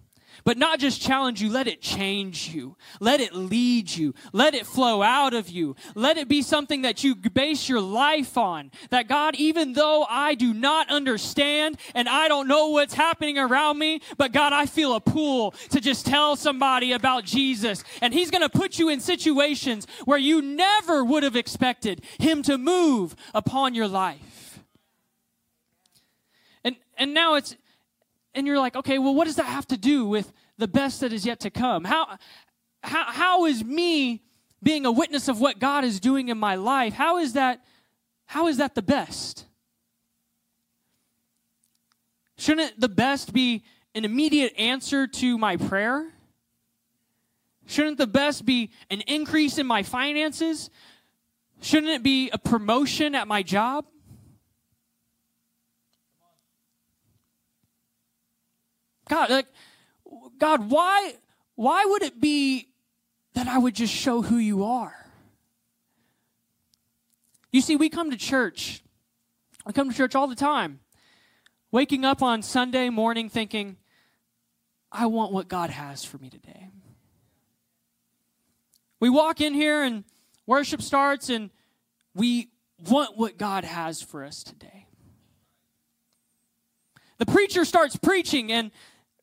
But 0.43 0.57
not 0.57 0.79
just 0.79 1.01
challenge 1.01 1.41
you, 1.41 1.49
let 1.49 1.67
it 1.67 1.81
change 1.81 2.49
you. 2.49 2.75
Let 2.99 3.19
it 3.19 3.33
lead 3.33 3.89
you. 3.89 4.13
Let 4.33 4.53
it 4.53 4.65
flow 4.65 5.01
out 5.01 5.33
of 5.33 5.49
you. 5.49 5.75
Let 5.95 6.17
it 6.17 6.27
be 6.27 6.41
something 6.41 6.83
that 6.83 7.03
you 7.03 7.15
base 7.15 7.67
your 7.67 7.81
life 7.81 8.37
on. 8.37 8.71
That 8.89 9.07
God, 9.07 9.35
even 9.35 9.73
though 9.73 10.05
I 10.09 10.35
do 10.35 10.53
not 10.53 10.89
understand 10.89 11.77
and 11.93 12.07
I 12.07 12.27
don't 12.27 12.47
know 12.47 12.67
what's 12.69 12.93
happening 12.93 13.37
around 13.37 13.77
me, 13.77 14.01
but 14.17 14.31
God, 14.31 14.53
I 14.53 14.65
feel 14.65 14.95
a 14.95 15.01
pull 15.01 15.51
to 15.69 15.79
just 15.79 16.05
tell 16.05 16.35
somebody 16.35 16.91
about 16.91 17.25
Jesus. 17.25 17.83
And 18.01 18.13
He's 18.13 18.31
going 18.31 18.41
to 18.41 18.49
put 18.49 18.79
you 18.79 18.89
in 18.89 18.99
situations 18.99 19.87
where 20.05 20.17
you 20.17 20.41
never 20.41 21.03
would 21.03 21.23
have 21.23 21.35
expected 21.35 22.03
Him 22.19 22.41
to 22.43 22.57
move 22.57 23.15
upon 23.33 23.75
your 23.75 23.87
life. 23.87 24.59
And, 26.63 26.75
and 26.97 27.13
now 27.13 27.35
it's, 27.35 27.55
and 28.33 28.45
you're 28.45 28.59
like, 28.59 28.75
okay, 28.75 28.99
well, 28.99 29.15
what 29.15 29.25
does 29.25 29.35
that 29.37 29.45
have 29.45 29.67
to 29.67 29.77
do 29.77 30.05
with 30.05 30.31
the 30.57 30.67
best 30.67 31.01
that 31.01 31.13
is 31.13 31.25
yet 31.25 31.39
to 31.41 31.49
come? 31.49 31.83
How, 31.83 32.17
how, 32.83 33.11
how 33.11 33.45
is 33.45 33.63
me 33.63 34.23
being 34.61 34.85
a 34.85 34.91
witness 34.91 35.27
of 35.27 35.39
what 35.39 35.59
God 35.59 35.83
is 35.83 35.99
doing 35.99 36.29
in 36.29 36.37
my 36.37 36.55
life, 36.55 36.93
how 36.93 37.17
is 37.17 37.33
that, 37.33 37.63
how 38.25 38.47
is 38.47 38.57
that 38.57 38.75
the 38.75 38.81
best? 38.81 39.45
Shouldn't 42.37 42.79
the 42.79 42.89
best 42.89 43.33
be 43.33 43.63
an 43.95 44.05
immediate 44.05 44.53
answer 44.57 45.07
to 45.07 45.37
my 45.37 45.57
prayer? 45.57 46.07
Shouldn't 47.65 47.97
the 47.97 48.07
best 48.07 48.45
be 48.45 48.71
an 48.89 49.01
increase 49.01 49.57
in 49.57 49.67
my 49.67 49.83
finances? 49.83 50.69
Shouldn't 51.61 51.91
it 51.91 52.03
be 52.03 52.29
a 52.31 52.37
promotion 52.37 53.15
at 53.15 53.27
my 53.27 53.43
job? 53.43 53.85
God, 59.09 59.29
like, 59.29 59.47
God, 60.37 60.69
why, 60.69 61.15
why 61.55 61.83
would 61.85 62.03
it 62.03 62.21
be 62.21 62.69
that 63.33 63.47
I 63.47 63.57
would 63.57 63.75
just 63.75 63.93
show 63.93 64.21
who 64.21 64.37
you 64.37 64.63
are? 64.63 64.95
You 67.51 67.61
see, 67.61 67.75
we 67.75 67.89
come 67.89 68.11
to 68.11 68.17
church. 68.17 68.81
I 69.65 69.71
come 69.71 69.89
to 69.89 69.95
church 69.95 70.15
all 70.15 70.27
the 70.27 70.35
time, 70.35 70.79
waking 71.71 72.05
up 72.05 72.21
on 72.21 72.41
Sunday 72.41 72.89
morning 72.89 73.29
thinking, 73.29 73.77
I 74.91 75.07
want 75.07 75.31
what 75.31 75.47
God 75.47 75.69
has 75.69 76.05
for 76.05 76.17
me 76.17 76.29
today. 76.29 76.69
We 78.99 79.09
walk 79.09 79.41
in 79.41 79.53
here 79.53 79.83
and 79.83 80.03
worship 80.45 80.81
starts, 80.81 81.29
and 81.29 81.49
we 82.13 82.49
want 82.89 83.17
what 83.17 83.37
God 83.37 83.63
has 83.63 84.01
for 84.01 84.23
us 84.23 84.43
today. 84.43 84.87
The 87.17 87.25
preacher 87.25 87.65
starts 87.65 87.95
preaching, 87.95 88.51
and 88.51 88.71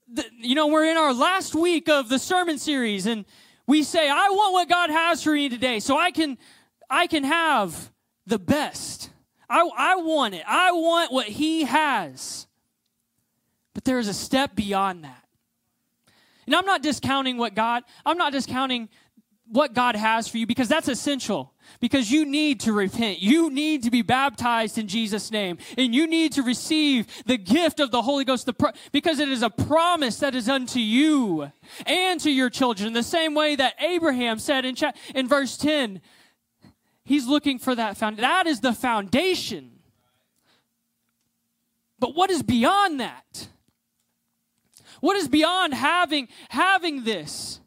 the, 0.08 0.24
you 0.38 0.54
know, 0.54 0.68
we're 0.68 0.88
in 0.88 0.96
our 0.96 1.12
last 1.12 1.54
week 1.54 1.88
of 1.88 2.08
the 2.08 2.18
sermon 2.18 2.58
series, 2.58 3.06
and 3.06 3.24
we 3.66 3.82
say, 3.82 4.08
I 4.08 4.28
want 4.30 4.52
what 4.52 4.68
God 4.68 4.90
has 4.90 5.22
for 5.22 5.32
me 5.32 5.48
today 5.48 5.80
so 5.80 5.98
I 5.98 6.10
can, 6.10 6.38
I 6.88 7.06
can 7.06 7.24
have 7.24 7.90
the 8.26 8.38
best. 8.38 9.10
I, 9.48 9.68
I 9.76 9.96
want 9.96 10.34
it. 10.34 10.44
I 10.46 10.72
want 10.72 11.12
what 11.12 11.26
He 11.26 11.64
has. 11.64 12.46
But 13.74 13.84
there 13.84 13.98
is 13.98 14.08
a 14.08 14.14
step 14.14 14.54
beyond 14.54 15.04
that. 15.04 15.24
And 16.46 16.54
I'm 16.54 16.64
not 16.64 16.82
discounting 16.82 17.36
what 17.36 17.54
God, 17.54 17.82
I'm 18.04 18.18
not 18.18 18.32
discounting 18.32 18.88
what 19.50 19.74
God 19.74 19.96
has 19.96 20.28
for 20.28 20.38
you 20.38 20.46
because 20.46 20.68
that's 20.68 20.88
essential. 20.88 21.52
Because 21.80 22.11
you 22.11 22.24
need 22.24 22.61
to 22.61 22.72
repent. 22.72 23.18
You 23.18 23.50
need 23.50 23.82
to 23.82 23.90
be 23.90 24.02
baptized 24.02 24.78
in 24.78 24.87
Jesus' 24.88 25.30
name. 25.30 25.59
And 25.76 25.94
you 25.94 26.06
need 26.06 26.32
to 26.32 26.42
receive 26.42 27.06
the 27.26 27.37
gift 27.37 27.80
of 27.80 27.90
the 27.90 28.02
Holy 28.02 28.24
Ghost 28.24 28.46
the 28.46 28.52
pro- 28.52 28.72
because 28.92 29.18
it 29.18 29.28
is 29.28 29.42
a 29.42 29.50
promise 29.50 30.18
that 30.20 30.35
is 30.35 30.48
unto 30.48 30.78
you 30.78 31.50
and 31.85 32.20
to 32.20 32.30
your 32.30 32.50
children. 32.50 32.92
The 32.92 33.02
same 33.02 33.35
way 33.35 33.56
that 33.56 33.74
Abraham 33.80 34.38
said 34.38 34.64
in, 34.64 34.74
cha- 34.74 34.92
in 35.14 35.26
verse 35.26 35.56
10, 35.56 36.00
he's 37.04 37.26
looking 37.26 37.59
for 37.59 37.74
that 37.74 37.96
foundation. 37.96 38.22
That 38.22 38.46
is 38.46 38.61
the 38.61 38.72
foundation. 38.72 39.72
But 41.98 42.14
what 42.14 42.30
is 42.30 42.42
beyond 42.42 43.00
that? 43.00 43.48
What 45.00 45.16
is 45.16 45.28
beyond 45.28 45.74
having 45.74 46.28
having 46.48 47.04
this? 47.04 47.61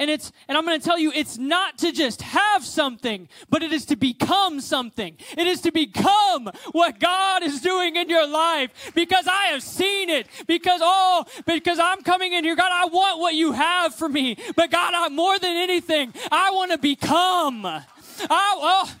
And 0.00 0.08
it's 0.08 0.32
and 0.48 0.56
I'm 0.56 0.64
going 0.64 0.80
to 0.80 0.84
tell 0.84 0.98
you 0.98 1.12
it's 1.14 1.36
not 1.36 1.76
to 1.78 1.92
just 1.92 2.22
have 2.22 2.64
something, 2.64 3.28
but 3.50 3.62
it 3.62 3.70
is 3.70 3.84
to 3.84 3.96
become 3.96 4.62
something. 4.62 5.14
It 5.36 5.46
is 5.46 5.60
to 5.60 5.70
become 5.70 6.50
what 6.72 6.98
God 6.98 7.42
is 7.42 7.60
doing 7.60 7.96
in 7.96 8.08
your 8.08 8.26
life 8.26 8.92
because 8.94 9.26
I 9.28 9.48
have 9.48 9.62
seen 9.62 10.08
it. 10.08 10.26
Because 10.46 10.80
oh, 10.82 11.26
because 11.44 11.78
I'm 11.78 12.00
coming 12.00 12.32
in 12.32 12.44
here, 12.44 12.56
God, 12.56 12.72
I 12.72 12.86
want 12.86 13.20
what 13.20 13.34
you 13.34 13.52
have 13.52 13.94
for 13.94 14.08
me. 14.08 14.38
But 14.56 14.70
God, 14.70 14.94
I, 14.96 15.10
more 15.10 15.38
than 15.38 15.54
anything, 15.54 16.14
I 16.32 16.50
want 16.52 16.72
to 16.72 16.78
become. 16.78 17.66
I, 17.66 17.84
oh, 18.30 18.94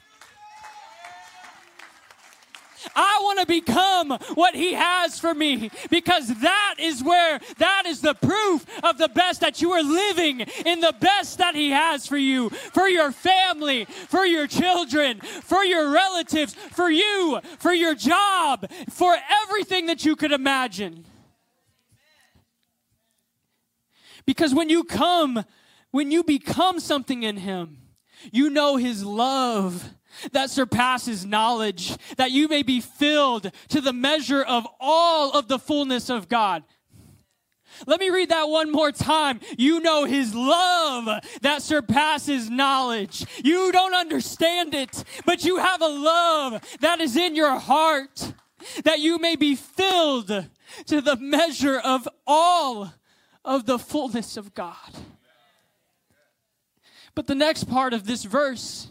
I 2.94 3.20
want 3.22 3.40
to 3.40 3.46
become 3.46 4.10
what 4.34 4.54
He 4.54 4.72
has 4.74 5.18
for 5.18 5.34
me 5.34 5.70
because 5.90 6.28
that 6.40 6.76
is 6.78 7.02
where, 7.02 7.40
that 7.58 7.84
is 7.86 8.00
the 8.00 8.14
proof 8.14 8.64
of 8.82 8.98
the 8.98 9.08
best 9.08 9.40
that 9.40 9.60
you 9.60 9.72
are 9.72 9.82
living 9.82 10.40
in 10.64 10.80
the 10.80 10.94
best 11.00 11.38
that 11.38 11.54
He 11.54 11.70
has 11.70 12.06
for 12.06 12.16
you, 12.16 12.50
for 12.50 12.88
your 12.88 13.12
family, 13.12 13.84
for 13.84 14.24
your 14.24 14.46
children, 14.46 15.20
for 15.20 15.64
your 15.64 15.90
relatives, 15.90 16.54
for 16.54 16.90
you, 16.90 17.40
for 17.58 17.72
your 17.72 17.94
job, 17.94 18.70
for 18.90 19.16
everything 19.44 19.86
that 19.86 20.04
you 20.04 20.16
could 20.16 20.32
imagine. 20.32 21.04
Because 24.26 24.54
when 24.54 24.68
you 24.68 24.84
come, 24.84 25.44
when 25.90 26.10
you 26.10 26.22
become 26.22 26.78
something 26.80 27.22
in 27.22 27.38
Him, 27.38 27.78
you 28.30 28.50
know 28.50 28.76
His 28.76 29.04
love 29.04 29.94
that 30.32 30.50
surpasses 30.50 31.24
knowledge, 31.24 31.96
that 32.16 32.30
you 32.30 32.48
may 32.48 32.62
be 32.62 32.80
filled 32.80 33.50
to 33.68 33.80
the 33.80 33.92
measure 33.92 34.42
of 34.42 34.66
all 34.80 35.32
of 35.32 35.48
the 35.48 35.58
fullness 35.58 36.10
of 36.10 36.28
God. 36.28 36.64
Let 37.86 38.00
me 38.00 38.10
read 38.10 38.30
that 38.30 38.48
one 38.48 38.70
more 38.70 38.92
time. 38.92 39.40
You 39.56 39.80
know 39.80 40.04
his 40.04 40.34
love 40.34 41.24
that 41.42 41.62
surpasses 41.62 42.50
knowledge. 42.50 43.24
You 43.42 43.72
don't 43.72 43.94
understand 43.94 44.74
it, 44.74 45.04
but 45.24 45.44
you 45.44 45.58
have 45.58 45.80
a 45.80 45.88
love 45.88 46.62
that 46.80 47.00
is 47.00 47.16
in 47.16 47.34
your 47.34 47.58
heart 47.58 48.34
that 48.84 49.00
you 49.00 49.18
may 49.18 49.36
be 49.36 49.54
filled 49.54 50.46
to 50.86 51.00
the 51.00 51.16
measure 51.16 51.78
of 51.78 52.08
all 52.26 52.92
of 53.44 53.66
the 53.66 53.78
fullness 53.78 54.36
of 54.36 54.54
God. 54.54 54.94
But 57.14 57.26
the 57.26 57.34
next 57.34 57.64
part 57.64 57.94
of 57.94 58.06
this 58.06 58.24
verse 58.24 58.88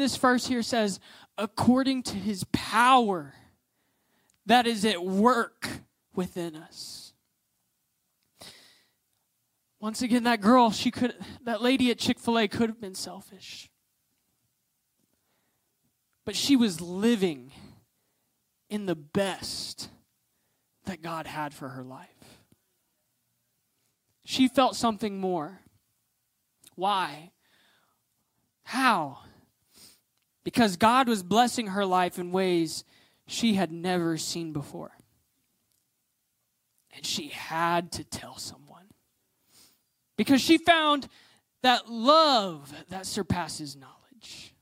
this 0.00 0.16
verse 0.16 0.46
here 0.46 0.62
says, 0.62 1.00
according 1.38 2.02
to 2.04 2.16
his 2.16 2.44
power 2.52 3.34
that 4.46 4.66
is 4.66 4.84
at 4.84 5.04
work 5.04 5.68
within 6.14 6.56
us. 6.56 7.12
Once 9.80 10.02
again, 10.02 10.24
that 10.24 10.40
girl, 10.40 10.70
she 10.70 10.90
could, 10.90 11.14
that 11.44 11.62
lady 11.62 11.90
at 11.90 11.98
Chick 11.98 12.18
fil 12.18 12.38
A 12.38 12.48
could 12.48 12.68
have 12.68 12.80
been 12.80 12.94
selfish. 12.94 13.70
But 16.26 16.36
she 16.36 16.54
was 16.54 16.80
living 16.80 17.52
in 18.68 18.86
the 18.86 18.94
best 18.94 19.88
that 20.84 21.00
God 21.00 21.26
had 21.26 21.54
for 21.54 21.70
her 21.70 21.82
life. 21.82 22.08
She 24.24 24.48
felt 24.48 24.76
something 24.76 25.18
more. 25.18 25.60
Why? 26.76 27.30
How? 28.64 29.20
Because 30.50 30.76
God 30.76 31.08
was 31.08 31.22
blessing 31.22 31.68
her 31.68 31.86
life 31.86 32.18
in 32.18 32.32
ways 32.32 32.82
she 33.24 33.54
had 33.54 33.70
never 33.70 34.16
seen 34.16 34.52
before. 34.52 34.90
And 36.92 37.06
she 37.06 37.28
had 37.28 37.92
to 37.92 38.02
tell 38.02 38.36
someone 38.36 38.86
because 40.16 40.40
she 40.40 40.58
found 40.58 41.06
that 41.62 41.88
love 41.88 42.74
that 42.88 43.06
surpasses 43.06 43.76
knowledge. 43.76 44.52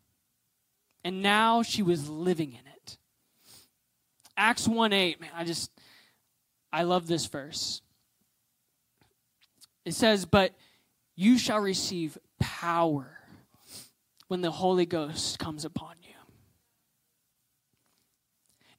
And 1.05 1.23
now 1.23 1.63
she 1.63 1.81
was 1.81 2.07
living 2.07 2.53
in 2.53 2.67
it. 2.77 2.99
Acts 4.37 4.69
1 4.69 4.93
8, 4.93 5.23
man, 5.23 5.31
I 5.35 5.45
just, 5.45 5.71
I 6.71 6.83
love 6.83 7.07
this 7.07 7.25
verse. 7.25 7.81
It 9.87 9.95
says, 9.95 10.27
But 10.27 10.53
you 11.17 11.39
shall 11.39 11.61
receive 11.61 12.19
power 12.39 13.18
when 14.29 14.43
the 14.43 14.51
Holy 14.51 14.87
Ghost 14.87 15.39
comes 15.39 15.65
upon 15.65 15.97
you. 16.03 16.15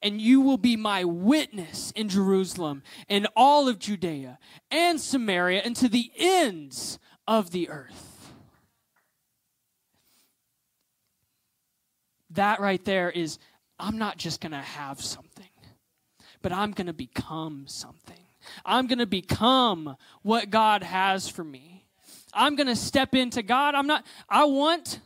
And 0.02 0.20
you 0.20 0.40
will 0.40 0.56
be 0.56 0.76
my 0.76 1.04
witness 1.04 1.92
in 1.94 2.08
Jerusalem 2.08 2.82
and 3.08 3.26
all 3.36 3.68
of 3.68 3.78
Judea 3.78 4.38
and 4.70 4.98
Samaria 4.98 5.60
and 5.62 5.76
to 5.76 5.88
the 5.88 6.10
ends 6.16 6.98
of 7.28 7.50
the 7.50 7.68
earth. 7.68 8.32
That 12.30 12.60
right 12.60 12.82
there 12.84 13.10
is, 13.10 13.38
I'm 13.78 13.98
not 13.98 14.16
just 14.16 14.40
going 14.40 14.52
to 14.52 14.58
have 14.58 15.02
something, 15.02 15.50
but 16.40 16.52
I'm 16.52 16.70
going 16.70 16.86
to 16.86 16.94
become 16.94 17.64
something. 17.66 18.16
I'm 18.64 18.86
going 18.86 19.00
to 19.00 19.06
become 19.06 19.96
what 20.22 20.48
God 20.48 20.82
has 20.82 21.28
for 21.28 21.44
me. 21.44 21.84
I'm 22.32 22.56
going 22.56 22.68
to 22.68 22.76
step 22.76 23.14
into 23.14 23.42
God. 23.42 23.74
I'm 23.74 23.86
not, 23.86 24.06
I 24.28 24.44
want 24.44 25.00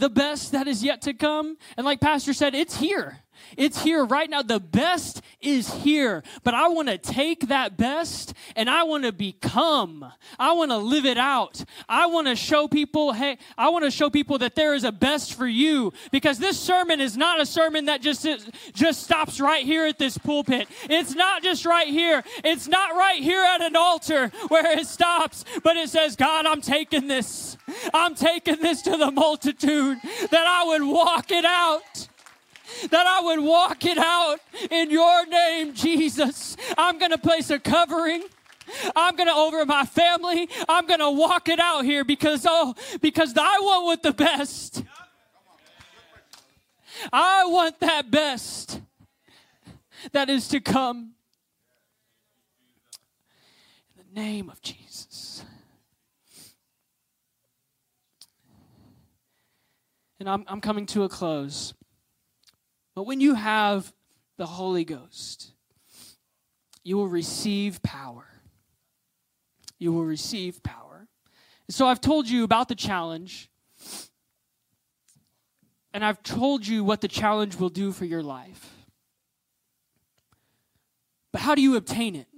the 0.00 0.10
best 0.10 0.52
that 0.52 0.66
is 0.66 0.82
yet 0.82 1.02
to 1.02 1.14
come. 1.14 1.56
And 1.76 1.84
like 1.84 2.00
Pastor 2.00 2.32
said, 2.32 2.54
it's 2.54 2.76
here. 2.76 3.18
It's 3.56 3.82
here 3.82 4.04
right 4.04 4.28
now. 4.28 4.42
The 4.42 4.60
best 4.60 5.22
is 5.40 5.72
here. 5.72 6.22
But 6.44 6.54
I 6.54 6.68
want 6.68 6.88
to 6.88 6.98
take 6.98 7.48
that 7.48 7.76
best 7.76 8.34
and 8.56 8.68
I 8.68 8.82
want 8.84 9.04
to 9.04 9.12
become. 9.12 10.12
I 10.38 10.52
want 10.52 10.70
to 10.70 10.76
live 10.76 11.06
it 11.06 11.18
out. 11.18 11.64
I 11.88 12.06
want 12.06 12.26
to 12.28 12.36
show 12.36 12.68
people, 12.68 13.12
hey, 13.12 13.38
I 13.56 13.68
want 13.70 13.84
to 13.84 13.90
show 13.90 14.10
people 14.10 14.38
that 14.38 14.54
there 14.54 14.74
is 14.74 14.84
a 14.84 14.92
best 14.92 15.34
for 15.34 15.46
you 15.46 15.92
because 16.10 16.38
this 16.38 16.58
sermon 16.58 17.00
is 17.00 17.16
not 17.16 17.40
a 17.40 17.46
sermon 17.46 17.86
that 17.86 18.02
just 18.02 18.26
just 18.74 19.02
stops 19.02 19.40
right 19.40 19.64
here 19.64 19.86
at 19.86 19.98
this 19.98 20.18
pulpit. 20.18 20.68
It's 20.84 21.14
not 21.14 21.42
just 21.42 21.64
right 21.64 21.88
here. 21.88 22.22
It's 22.44 22.68
not 22.68 22.94
right 22.94 23.22
here 23.22 23.42
at 23.42 23.62
an 23.62 23.76
altar 23.76 24.30
where 24.48 24.78
it 24.78 24.86
stops, 24.86 25.44
but 25.62 25.76
it 25.76 25.88
says, 25.88 26.16
"God, 26.16 26.46
I'm 26.46 26.60
taking 26.60 27.06
this. 27.06 27.56
I'm 27.94 28.14
taking 28.14 28.60
this 28.60 28.82
to 28.82 28.96
the 28.96 29.10
multitude 29.10 29.98
that 30.30 30.46
I 30.46 30.64
would 30.64 30.82
walk 30.82 31.30
it 31.30 31.44
out." 31.44 32.09
That 32.90 33.06
I 33.06 33.20
would 33.22 33.40
walk 33.40 33.84
it 33.84 33.98
out 33.98 34.38
in 34.70 34.90
your 34.90 35.26
name, 35.26 35.74
Jesus. 35.74 36.56
I'm 36.76 36.98
going 36.98 37.10
to 37.10 37.18
place 37.18 37.50
a 37.50 37.58
covering. 37.58 38.24
I'm 38.94 39.16
going 39.16 39.28
to 39.28 39.34
over 39.34 39.64
my 39.66 39.84
family. 39.84 40.48
I'm 40.68 40.86
going 40.86 41.00
to 41.00 41.10
walk 41.10 41.48
it 41.48 41.58
out 41.58 41.84
here 41.84 42.04
because 42.04 42.46
oh, 42.48 42.74
because 43.00 43.34
I 43.36 43.58
want 43.60 43.84
what 43.84 44.02
the 44.02 44.12
best. 44.12 44.84
I 47.12 47.46
want 47.46 47.80
that 47.80 48.10
best 48.10 48.80
that 50.12 50.28
is 50.28 50.48
to 50.48 50.60
come. 50.60 51.12
In 53.96 54.04
the 54.14 54.20
name 54.20 54.50
of 54.50 54.60
Jesus. 54.62 55.44
And 60.18 60.28
I'm, 60.28 60.44
I'm 60.46 60.60
coming 60.60 60.84
to 60.86 61.04
a 61.04 61.08
close. 61.08 61.72
But 63.00 63.06
when 63.06 63.22
you 63.22 63.32
have 63.32 63.94
the 64.36 64.44
Holy 64.44 64.84
Ghost, 64.84 65.52
you 66.84 66.98
will 66.98 67.08
receive 67.08 67.82
power. 67.82 68.26
You 69.78 69.90
will 69.90 70.04
receive 70.04 70.62
power. 70.62 71.08
So 71.70 71.86
I've 71.86 72.02
told 72.02 72.28
you 72.28 72.44
about 72.44 72.68
the 72.68 72.74
challenge, 72.74 73.48
and 75.94 76.04
I've 76.04 76.22
told 76.22 76.66
you 76.66 76.84
what 76.84 77.00
the 77.00 77.08
challenge 77.08 77.56
will 77.56 77.70
do 77.70 77.90
for 77.90 78.04
your 78.04 78.22
life. 78.22 78.70
But 81.32 81.40
how 81.40 81.54
do 81.54 81.62
you 81.62 81.76
obtain 81.76 82.14
it? 82.14 82.28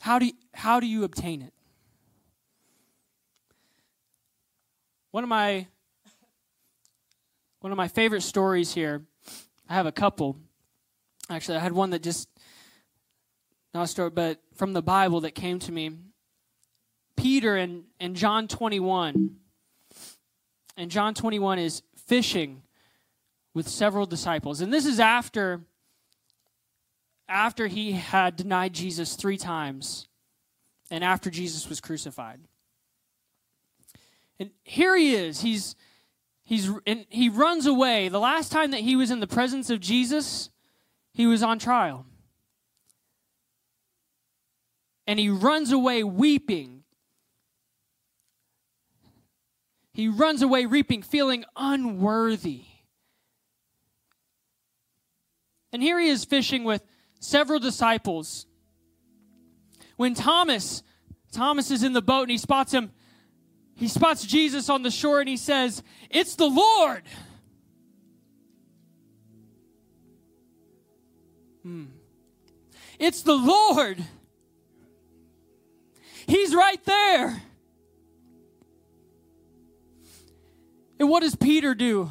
How 0.00 0.18
do 0.18 0.24
you, 0.24 0.32
how 0.54 0.80
do 0.80 0.86
you 0.86 1.04
obtain 1.04 1.42
it? 1.42 1.52
One 5.10 5.22
of 5.22 5.28
my 5.28 5.66
one 7.64 7.72
of 7.72 7.78
my 7.78 7.88
favorite 7.88 8.20
stories 8.20 8.74
here. 8.74 9.06
I 9.70 9.72
have 9.72 9.86
a 9.86 9.92
couple. 9.92 10.36
Actually, 11.30 11.56
I 11.56 11.60
had 11.60 11.72
one 11.72 11.88
that 11.90 12.02
just 12.02 12.28
not 13.72 13.84
a 13.84 13.86
story, 13.86 14.10
but 14.10 14.38
from 14.54 14.74
the 14.74 14.82
Bible 14.82 15.22
that 15.22 15.30
came 15.30 15.58
to 15.60 15.72
me. 15.72 15.92
Peter 17.16 17.56
and, 17.56 17.84
in 17.98 18.14
John 18.14 18.48
21. 18.48 19.36
And 20.76 20.90
John 20.90 21.14
21 21.14 21.58
is 21.58 21.80
fishing 21.96 22.60
with 23.54 23.66
several 23.66 24.04
disciples. 24.04 24.60
And 24.60 24.70
this 24.70 24.84
is 24.84 25.00
after 25.00 25.62
after 27.30 27.66
he 27.66 27.92
had 27.92 28.36
denied 28.36 28.74
Jesus 28.74 29.16
3 29.16 29.38
times 29.38 30.06
and 30.90 31.02
after 31.02 31.30
Jesus 31.30 31.66
was 31.66 31.80
crucified. 31.80 32.40
And 34.38 34.50
here 34.64 34.94
he 34.94 35.14
is. 35.14 35.40
He's 35.40 35.74
he's 36.44 36.70
and 36.86 37.06
he 37.08 37.28
runs 37.28 37.66
away. 37.66 38.08
The 38.08 38.20
last 38.20 38.52
time 38.52 38.70
that 38.70 38.80
he 38.80 38.96
was 38.96 39.10
in 39.10 39.20
the 39.20 39.26
presence 39.26 39.70
of 39.70 39.80
Jesus, 39.80 40.50
he 41.12 41.26
was 41.26 41.42
on 41.42 41.58
trial. 41.58 42.06
And 45.06 45.18
he 45.18 45.28
runs 45.28 45.72
away 45.72 46.02
weeping. 46.02 46.84
He 49.92 50.08
runs 50.08 50.42
away 50.42 50.66
reaping, 50.66 51.02
feeling 51.02 51.44
unworthy. 51.56 52.64
And 55.72 55.82
here 55.82 55.98
he 55.98 56.08
is 56.08 56.24
fishing 56.24 56.64
with 56.64 56.82
several 57.20 57.58
disciples. 57.58 58.46
When 59.96 60.14
Thomas, 60.14 60.82
Thomas 61.32 61.70
is 61.70 61.82
in 61.82 61.92
the 61.92 62.02
boat 62.02 62.22
and 62.22 62.30
he 62.30 62.38
spots 62.38 62.72
him, 62.72 62.92
he 63.76 63.88
spots 63.88 64.24
Jesus 64.24 64.68
on 64.68 64.82
the 64.82 64.90
shore 64.90 65.20
and 65.20 65.28
he 65.28 65.36
says, 65.36 65.82
It's 66.10 66.36
the 66.36 66.46
Lord. 66.46 67.02
Hmm. 71.62 71.84
It's 72.98 73.22
the 73.22 73.36
Lord. 73.36 74.04
He's 76.26 76.54
right 76.54 76.82
there. 76.84 77.42
And 80.98 81.08
what 81.08 81.20
does 81.20 81.34
Peter 81.34 81.74
do? 81.74 82.10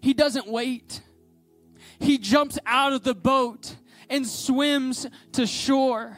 He 0.00 0.14
doesn't 0.14 0.46
wait. 0.46 1.00
He 1.98 2.18
jumps 2.18 2.58
out 2.66 2.92
of 2.92 3.04
the 3.04 3.14
boat 3.14 3.76
and 4.08 4.26
swims 4.26 5.06
to 5.32 5.46
shore. 5.46 6.16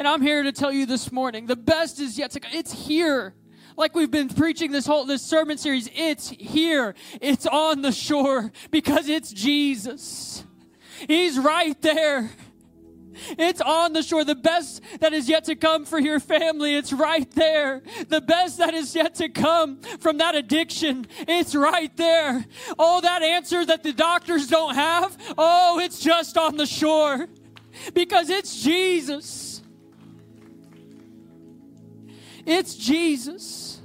And 0.00 0.08
I'm 0.08 0.22
here 0.22 0.42
to 0.42 0.50
tell 0.50 0.72
you 0.72 0.86
this 0.86 1.12
morning, 1.12 1.44
the 1.44 1.54
best 1.54 2.00
is 2.00 2.16
yet 2.16 2.30
to 2.30 2.40
come. 2.40 2.52
It's 2.54 2.72
here. 2.72 3.34
Like 3.76 3.94
we've 3.94 4.10
been 4.10 4.30
preaching 4.30 4.72
this 4.72 4.86
whole 4.86 5.04
this 5.04 5.20
sermon 5.20 5.58
series, 5.58 5.90
it's 5.94 6.30
here. 6.30 6.94
It's 7.20 7.46
on 7.46 7.82
the 7.82 7.92
shore 7.92 8.50
because 8.70 9.10
it's 9.10 9.30
Jesus. 9.30 10.42
He's 11.06 11.38
right 11.38 11.78
there. 11.82 12.30
It's 13.38 13.60
on 13.60 13.92
the 13.92 14.02
shore. 14.02 14.24
The 14.24 14.34
best 14.34 14.80
that 15.00 15.12
is 15.12 15.28
yet 15.28 15.44
to 15.44 15.54
come 15.54 15.84
for 15.84 16.00
your 16.00 16.18
family, 16.18 16.76
it's 16.76 16.94
right 16.94 17.30
there. 17.32 17.82
The 18.08 18.22
best 18.22 18.56
that 18.56 18.72
is 18.72 18.94
yet 18.94 19.16
to 19.16 19.28
come 19.28 19.82
from 20.00 20.16
that 20.16 20.34
addiction, 20.34 21.08
it's 21.28 21.54
right 21.54 21.94
there. 21.98 22.46
Oh, 22.78 23.02
that 23.02 23.22
answer 23.22 23.66
that 23.66 23.82
the 23.82 23.92
doctors 23.92 24.46
don't 24.46 24.76
have, 24.76 25.14
oh, 25.36 25.78
it's 25.78 26.00
just 26.00 26.38
on 26.38 26.56
the 26.56 26.64
shore 26.64 27.28
because 27.92 28.30
it's 28.30 28.62
Jesus. 28.62 29.49
It's 32.46 32.74
Jesus. 32.74 33.80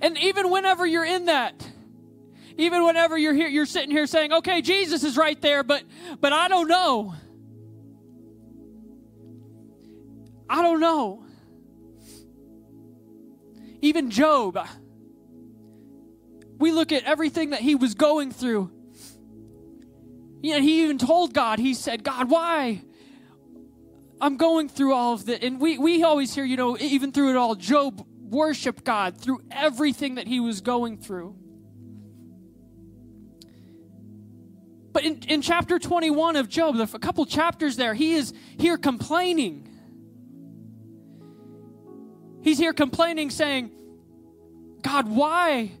And 0.00 0.18
even 0.18 0.50
whenever 0.50 0.84
you're 0.84 1.04
in 1.04 1.26
that, 1.26 1.54
even 2.56 2.84
whenever 2.84 3.16
you're 3.16 3.34
here, 3.34 3.48
you're 3.48 3.66
sitting 3.66 3.90
here 3.90 4.06
saying, 4.06 4.32
okay, 4.32 4.60
Jesus 4.62 5.04
is 5.04 5.16
right 5.16 5.40
there, 5.40 5.62
but 5.62 5.84
but 6.20 6.32
I 6.32 6.48
don't 6.48 6.68
know. 6.68 7.14
I 10.48 10.60
don't 10.60 10.80
know. 10.80 11.24
Even 13.80 14.10
Job, 14.10 14.58
we 16.58 16.72
look 16.72 16.92
at 16.92 17.04
everything 17.04 17.50
that 17.50 17.60
he 17.60 17.74
was 17.74 17.94
going 17.94 18.30
through. 18.30 18.70
Know, 20.42 20.60
he 20.60 20.82
even 20.84 20.98
told 20.98 21.32
God, 21.32 21.58
he 21.58 21.74
said, 21.74 22.04
God, 22.04 22.28
why? 22.28 22.82
I'm 24.22 24.36
going 24.36 24.68
through 24.68 24.94
all 24.94 25.14
of 25.14 25.26
this. 25.26 25.40
And 25.42 25.60
we, 25.60 25.78
we 25.78 26.04
always 26.04 26.32
hear, 26.32 26.44
you 26.44 26.56
know, 26.56 26.78
even 26.78 27.10
through 27.10 27.30
it 27.30 27.36
all, 27.36 27.56
Job 27.56 28.06
worshiped 28.20 28.84
God 28.84 29.18
through 29.18 29.40
everything 29.50 30.14
that 30.14 30.28
he 30.28 30.38
was 30.38 30.60
going 30.60 30.98
through. 30.98 31.34
But 34.92 35.02
in, 35.02 35.22
in 35.26 35.42
chapter 35.42 35.80
21 35.80 36.36
of 36.36 36.48
Job, 36.48 36.76
a 36.76 36.98
couple 37.00 37.26
chapters 37.26 37.74
there, 37.74 37.94
he 37.94 38.14
is 38.14 38.32
here 38.58 38.78
complaining. 38.78 39.68
He's 42.42 42.58
here 42.58 42.72
complaining, 42.72 43.30
saying, 43.30 43.72
God, 44.82 45.08
why 45.08 45.72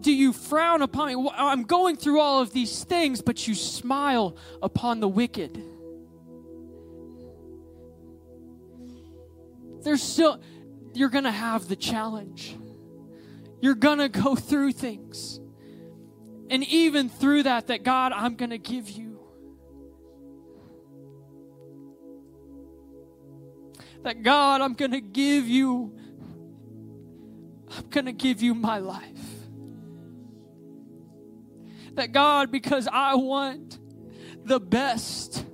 do 0.00 0.10
you 0.10 0.32
frown 0.32 0.80
upon 0.80 1.08
me? 1.08 1.30
I'm 1.36 1.64
going 1.64 1.96
through 1.96 2.20
all 2.20 2.40
of 2.40 2.52
these 2.54 2.82
things, 2.84 3.20
but 3.20 3.46
you 3.46 3.54
smile 3.54 4.38
upon 4.62 5.00
the 5.00 5.08
wicked. 5.08 5.69
There's 9.82 10.02
still, 10.02 10.40
you're 10.94 11.08
going 11.08 11.24
to 11.24 11.30
have 11.30 11.68
the 11.68 11.76
challenge. 11.76 12.56
You're 13.60 13.74
going 13.74 13.98
to 13.98 14.08
go 14.08 14.34
through 14.34 14.72
things. 14.72 15.40
And 16.48 16.64
even 16.64 17.08
through 17.08 17.44
that, 17.44 17.68
that 17.68 17.84
God, 17.84 18.12
I'm 18.12 18.34
going 18.34 18.50
to 18.50 18.58
give 18.58 18.90
you. 18.90 19.20
That 24.02 24.22
God, 24.22 24.60
I'm 24.60 24.74
going 24.74 24.92
to 24.92 25.00
give 25.00 25.46
you. 25.46 25.96
I'm 27.76 27.88
going 27.90 28.06
to 28.06 28.12
give 28.12 28.42
you 28.42 28.54
my 28.54 28.78
life. 28.78 29.04
That 31.94 32.12
God, 32.12 32.50
because 32.50 32.88
I 32.90 33.14
want 33.14 33.78
the 34.44 34.58
best 34.58 35.44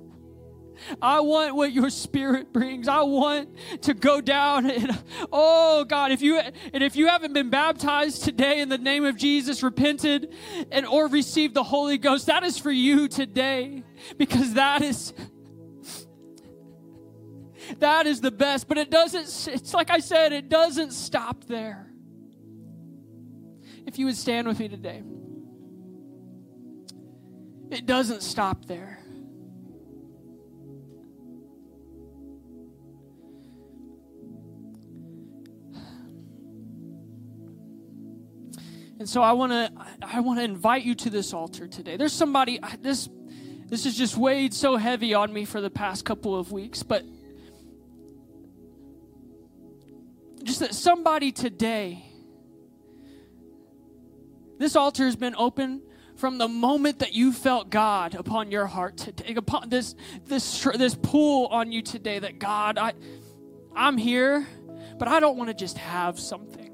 I 1.01 1.19
want 1.21 1.55
what 1.55 1.71
your 1.71 1.89
spirit 1.89 2.53
brings. 2.53 2.87
I 2.87 3.01
want 3.01 3.49
to 3.81 3.93
go 3.93 4.21
down 4.21 4.69
and 4.69 4.97
oh 5.31 5.85
God, 5.85 6.11
if 6.11 6.21
you 6.21 6.39
and 6.39 6.83
if 6.83 6.95
you 6.95 7.07
haven't 7.07 7.33
been 7.33 7.49
baptized 7.49 8.23
today 8.23 8.61
in 8.61 8.69
the 8.69 8.77
name 8.77 9.05
of 9.05 9.17
Jesus, 9.17 9.63
repented 9.63 10.33
and 10.71 10.85
or 10.85 11.07
received 11.07 11.53
the 11.53 11.63
Holy 11.63 11.97
Ghost, 11.97 12.27
that 12.27 12.43
is 12.43 12.57
for 12.57 12.71
you 12.71 13.07
today 13.07 13.83
because 14.17 14.53
that 14.53 14.81
is 14.81 15.13
that 17.79 18.07
is 18.07 18.21
the 18.21 18.31
best, 18.31 18.67
but 18.67 18.77
it 18.77 18.89
doesn't 18.89 19.53
it's 19.53 19.73
like 19.73 19.89
I 19.89 19.99
said, 19.99 20.31
it 20.33 20.49
doesn't 20.49 20.91
stop 20.91 21.45
there. 21.45 21.91
If 23.85 23.97
you 23.97 24.05
would 24.05 24.17
stand 24.17 24.47
with 24.47 24.59
me 24.59 24.67
today. 24.67 25.01
It 27.69 27.85
doesn't 27.85 28.21
stop 28.21 28.65
there. 28.65 28.99
And 38.99 39.07
so 39.07 39.21
I 39.21 39.33
want 39.33 39.51
to 39.51 39.71
I 40.01 40.19
want 40.21 40.39
to 40.39 40.43
invite 40.43 40.83
you 40.83 40.95
to 40.95 41.09
this 41.09 41.33
altar 41.33 41.67
today. 41.67 41.97
There's 41.97 42.13
somebody 42.13 42.59
this 42.81 43.09
this 43.67 43.83
has 43.83 43.97
just 43.97 44.17
weighed 44.17 44.53
so 44.53 44.77
heavy 44.77 45.13
on 45.13 45.31
me 45.31 45.45
for 45.45 45.61
the 45.61 45.69
past 45.69 46.05
couple 46.05 46.37
of 46.37 46.51
weeks, 46.51 46.83
but 46.83 47.03
just 50.43 50.59
that 50.61 50.73
somebody 50.73 51.31
today 51.31 52.03
this 54.57 54.75
altar 54.75 55.05
has 55.05 55.15
been 55.15 55.35
open 55.37 55.81
from 56.15 56.39
the 56.39 56.47
moment 56.47 56.99
that 56.99 57.13
you 57.13 57.31
felt 57.31 57.69
God 57.69 58.15
upon 58.15 58.49
your 58.49 58.65
heart 58.65 58.97
today, 58.97 59.35
upon 59.35 59.69
this 59.69 59.95
this 60.25 60.63
this 60.75 60.95
pull 60.95 61.47
on 61.47 61.71
you 61.71 61.83
today 61.83 62.17
that 62.19 62.39
God, 62.39 62.77
I 62.77 62.93
I'm 63.75 63.97
here, 63.97 64.47
but 64.97 65.07
I 65.07 65.19
don't 65.19 65.37
want 65.37 65.49
to 65.49 65.53
just 65.53 65.77
have 65.77 66.19
something. 66.19 66.66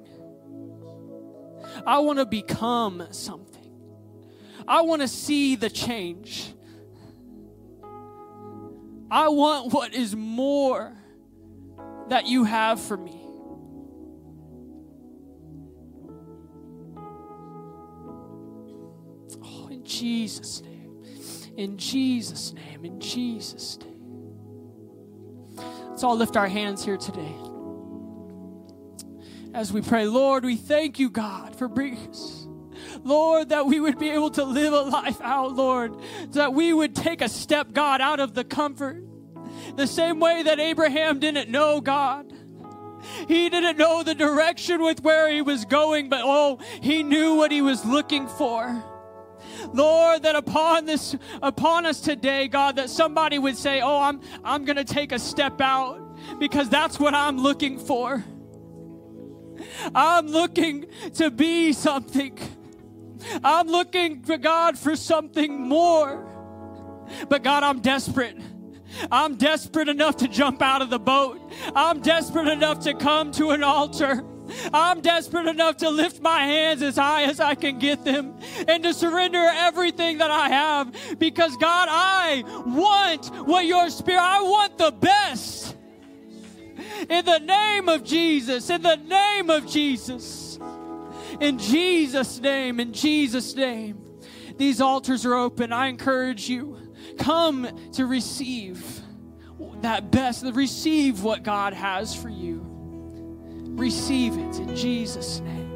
I 1.85 1.99
want 1.99 2.19
to 2.19 2.25
become 2.25 3.07
something. 3.11 3.69
I 4.67 4.81
want 4.81 5.01
to 5.01 5.07
see 5.07 5.55
the 5.55 5.69
change. 5.69 6.53
I 9.11 9.27
want 9.27 9.73
what 9.73 9.93
is 9.93 10.15
more 10.15 10.93
that 12.09 12.25
you 12.27 12.45
have 12.45 12.81
for 12.81 12.97
me. 12.97 13.19
Oh, 19.43 19.67
in 19.69 19.83
Jesus' 19.83 20.61
name. 20.61 21.03
In 21.57 21.77
Jesus' 21.77 22.53
name, 22.53 22.85
in 22.85 22.99
Jesus' 22.99 23.77
name. 23.79 23.89
Let's 25.89 26.03
all 26.03 26.15
lift 26.17 26.35
our 26.35 26.47
hands 26.47 26.83
here 26.83 26.97
today. 26.97 27.35
As 29.53 29.71
we 29.71 29.81
pray, 29.81 30.07
Lord, 30.07 30.43
we 30.43 30.55
thank 30.55 30.97
you, 30.97 31.11
God, 31.11 31.55
for 31.55 31.67
bringing 31.67 32.09
us. 32.09 32.47
Lord, 33.03 33.49
that 33.49 33.67
we 33.67 33.79
would 33.79 33.99
be 33.99 34.09
able 34.09 34.31
to 34.31 34.43
live 34.43 34.73
a 34.73 34.81
life 34.81 35.21
out, 35.21 35.53
Lord, 35.53 35.95
that 36.29 36.53
we 36.53 36.73
would 36.73 36.95
take 36.95 37.21
a 37.21 37.29
step, 37.29 37.71
God, 37.71 38.01
out 38.01 38.19
of 38.19 38.33
the 38.33 38.43
comfort. 38.43 39.03
The 39.75 39.85
same 39.85 40.19
way 40.19 40.43
that 40.43 40.59
Abraham 40.59 41.19
didn't 41.19 41.49
know 41.49 41.81
God. 41.81 42.33
He 43.27 43.49
didn't 43.49 43.77
know 43.77 44.01
the 44.01 44.15
direction 44.15 44.81
with 44.81 45.03
where 45.03 45.29
he 45.31 45.41
was 45.41 45.65
going, 45.65 46.09
but 46.09 46.21
oh, 46.23 46.59
he 46.81 47.03
knew 47.03 47.35
what 47.35 47.51
he 47.51 47.61
was 47.61 47.85
looking 47.85 48.27
for. 48.27 48.83
Lord, 49.71 50.23
that 50.23 50.35
upon 50.35 50.85
this, 50.85 51.15
upon 51.41 51.85
us 51.85 52.01
today, 52.01 52.47
God, 52.47 52.77
that 52.77 52.89
somebody 52.89 53.37
would 53.37 53.57
say, 53.57 53.81
Oh, 53.81 53.99
I'm, 53.99 54.21
I'm 54.43 54.65
going 54.65 54.77
to 54.77 54.83
take 54.83 55.11
a 55.11 55.19
step 55.19 55.61
out 55.61 55.99
because 56.39 56.69
that's 56.69 56.99
what 56.99 57.13
I'm 57.13 57.37
looking 57.37 57.77
for. 57.77 58.23
I'm 59.93 60.27
looking 60.27 60.85
to 61.15 61.31
be 61.31 61.73
something. 61.73 62.37
I'm 63.43 63.67
looking 63.67 64.21
for 64.21 64.37
God 64.37 64.77
for 64.77 64.95
something 64.95 65.59
more. 65.59 66.29
But 67.29 67.43
God, 67.43 67.63
I'm 67.63 67.79
desperate. 67.79 68.37
I'm 69.11 69.35
desperate 69.35 69.89
enough 69.89 70.17
to 70.17 70.27
jump 70.27 70.61
out 70.61 70.81
of 70.81 70.89
the 70.89 70.99
boat. 70.99 71.39
I'm 71.75 72.01
desperate 72.01 72.47
enough 72.47 72.81
to 72.81 72.93
come 72.93 73.31
to 73.33 73.51
an 73.51 73.63
altar. 73.63 74.23
I'm 74.73 75.01
desperate 75.01 75.47
enough 75.47 75.77
to 75.77 75.89
lift 75.89 76.21
my 76.21 76.39
hands 76.45 76.81
as 76.81 76.97
high 76.97 77.23
as 77.23 77.39
I 77.39 77.55
can 77.55 77.79
get 77.79 78.03
them 78.03 78.37
and 78.67 78.83
to 78.83 78.93
surrender 78.93 79.39
everything 79.39 80.17
that 80.19 80.31
I 80.31 80.49
have 80.49 81.17
because 81.17 81.55
God, 81.57 81.87
I 81.89 82.43
want 82.65 83.27
what 83.47 83.65
your 83.65 83.89
spirit, 83.89 84.21
I 84.21 84.41
want 84.41 84.77
the 84.77 84.91
best. 84.91 85.72
In 87.09 87.25
the 87.25 87.39
name 87.39 87.89
of 87.89 88.03
Jesus, 88.03 88.69
in 88.69 88.81
the 88.81 88.95
name 88.95 89.49
of 89.49 89.67
Jesus, 89.67 90.59
in 91.39 91.57
Jesus' 91.57 92.39
name, 92.39 92.79
in 92.79 92.93
Jesus' 92.93 93.55
name. 93.55 93.99
These 94.57 94.81
altars 94.81 95.25
are 95.25 95.33
open. 95.33 95.73
I 95.73 95.87
encourage 95.87 96.47
you, 96.47 96.77
come 97.17 97.67
to 97.93 98.05
receive 98.05 99.01
that 99.81 100.11
best, 100.11 100.45
receive 100.45 101.23
what 101.23 101.43
God 101.43 101.73
has 101.73 102.15
for 102.15 102.29
you. 102.29 102.61
Receive 103.75 104.37
it 104.37 104.59
in 104.59 104.75
Jesus' 104.75 105.39
name. 105.39 105.71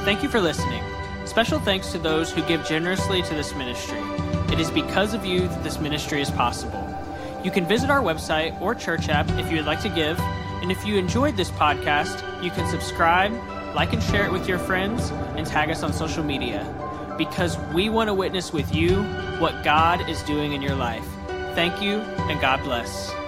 Thank 0.00 0.22
you 0.22 0.28
for 0.28 0.40
listening. 0.40 0.82
Special 1.24 1.60
thanks 1.60 1.92
to 1.92 1.98
those 1.98 2.32
who 2.32 2.42
give 2.42 2.66
generously 2.66 3.22
to 3.22 3.34
this 3.34 3.54
ministry. 3.54 4.00
It 4.52 4.58
is 4.58 4.70
because 4.70 5.14
of 5.14 5.24
you 5.24 5.40
that 5.40 5.62
this 5.62 5.78
ministry 5.78 6.20
is 6.20 6.30
possible. 6.30 6.89
You 7.44 7.50
can 7.50 7.66
visit 7.66 7.90
our 7.90 8.00
website 8.00 8.60
or 8.60 8.74
church 8.74 9.08
app 9.08 9.28
if 9.38 9.50
you 9.50 9.56
would 9.56 9.66
like 9.66 9.80
to 9.82 9.88
give. 9.88 10.18
And 10.60 10.70
if 10.70 10.84
you 10.86 10.96
enjoyed 10.96 11.36
this 11.36 11.50
podcast, 11.50 12.44
you 12.44 12.50
can 12.50 12.68
subscribe, 12.70 13.32
like 13.74 13.92
and 13.92 14.02
share 14.02 14.26
it 14.26 14.32
with 14.32 14.46
your 14.46 14.58
friends, 14.58 15.10
and 15.36 15.46
tag 15.46 15.70
us 15.70 15.82
on 15.82 15.92
social 15.92 16.22
media. 16.22 16.66
Because 17.16 17.58
we 17.74 17.88
want 17.88 18.08
to 18.08 18.14
witness 18.14 18.52
with 18.52 18.74
you 18.74 19.02
what 19.38 19.64
God 19.64 20.06
is 20.08 20.22
doing 20.24 20.52
in 20.52 20.60
your 20.60 20.74
life. 20.74 21.06
Thank 21.54 21.80
you, 21.80 22.00
and 22.00 22.40
God 22.40 22.62
bless. 22.62 23.19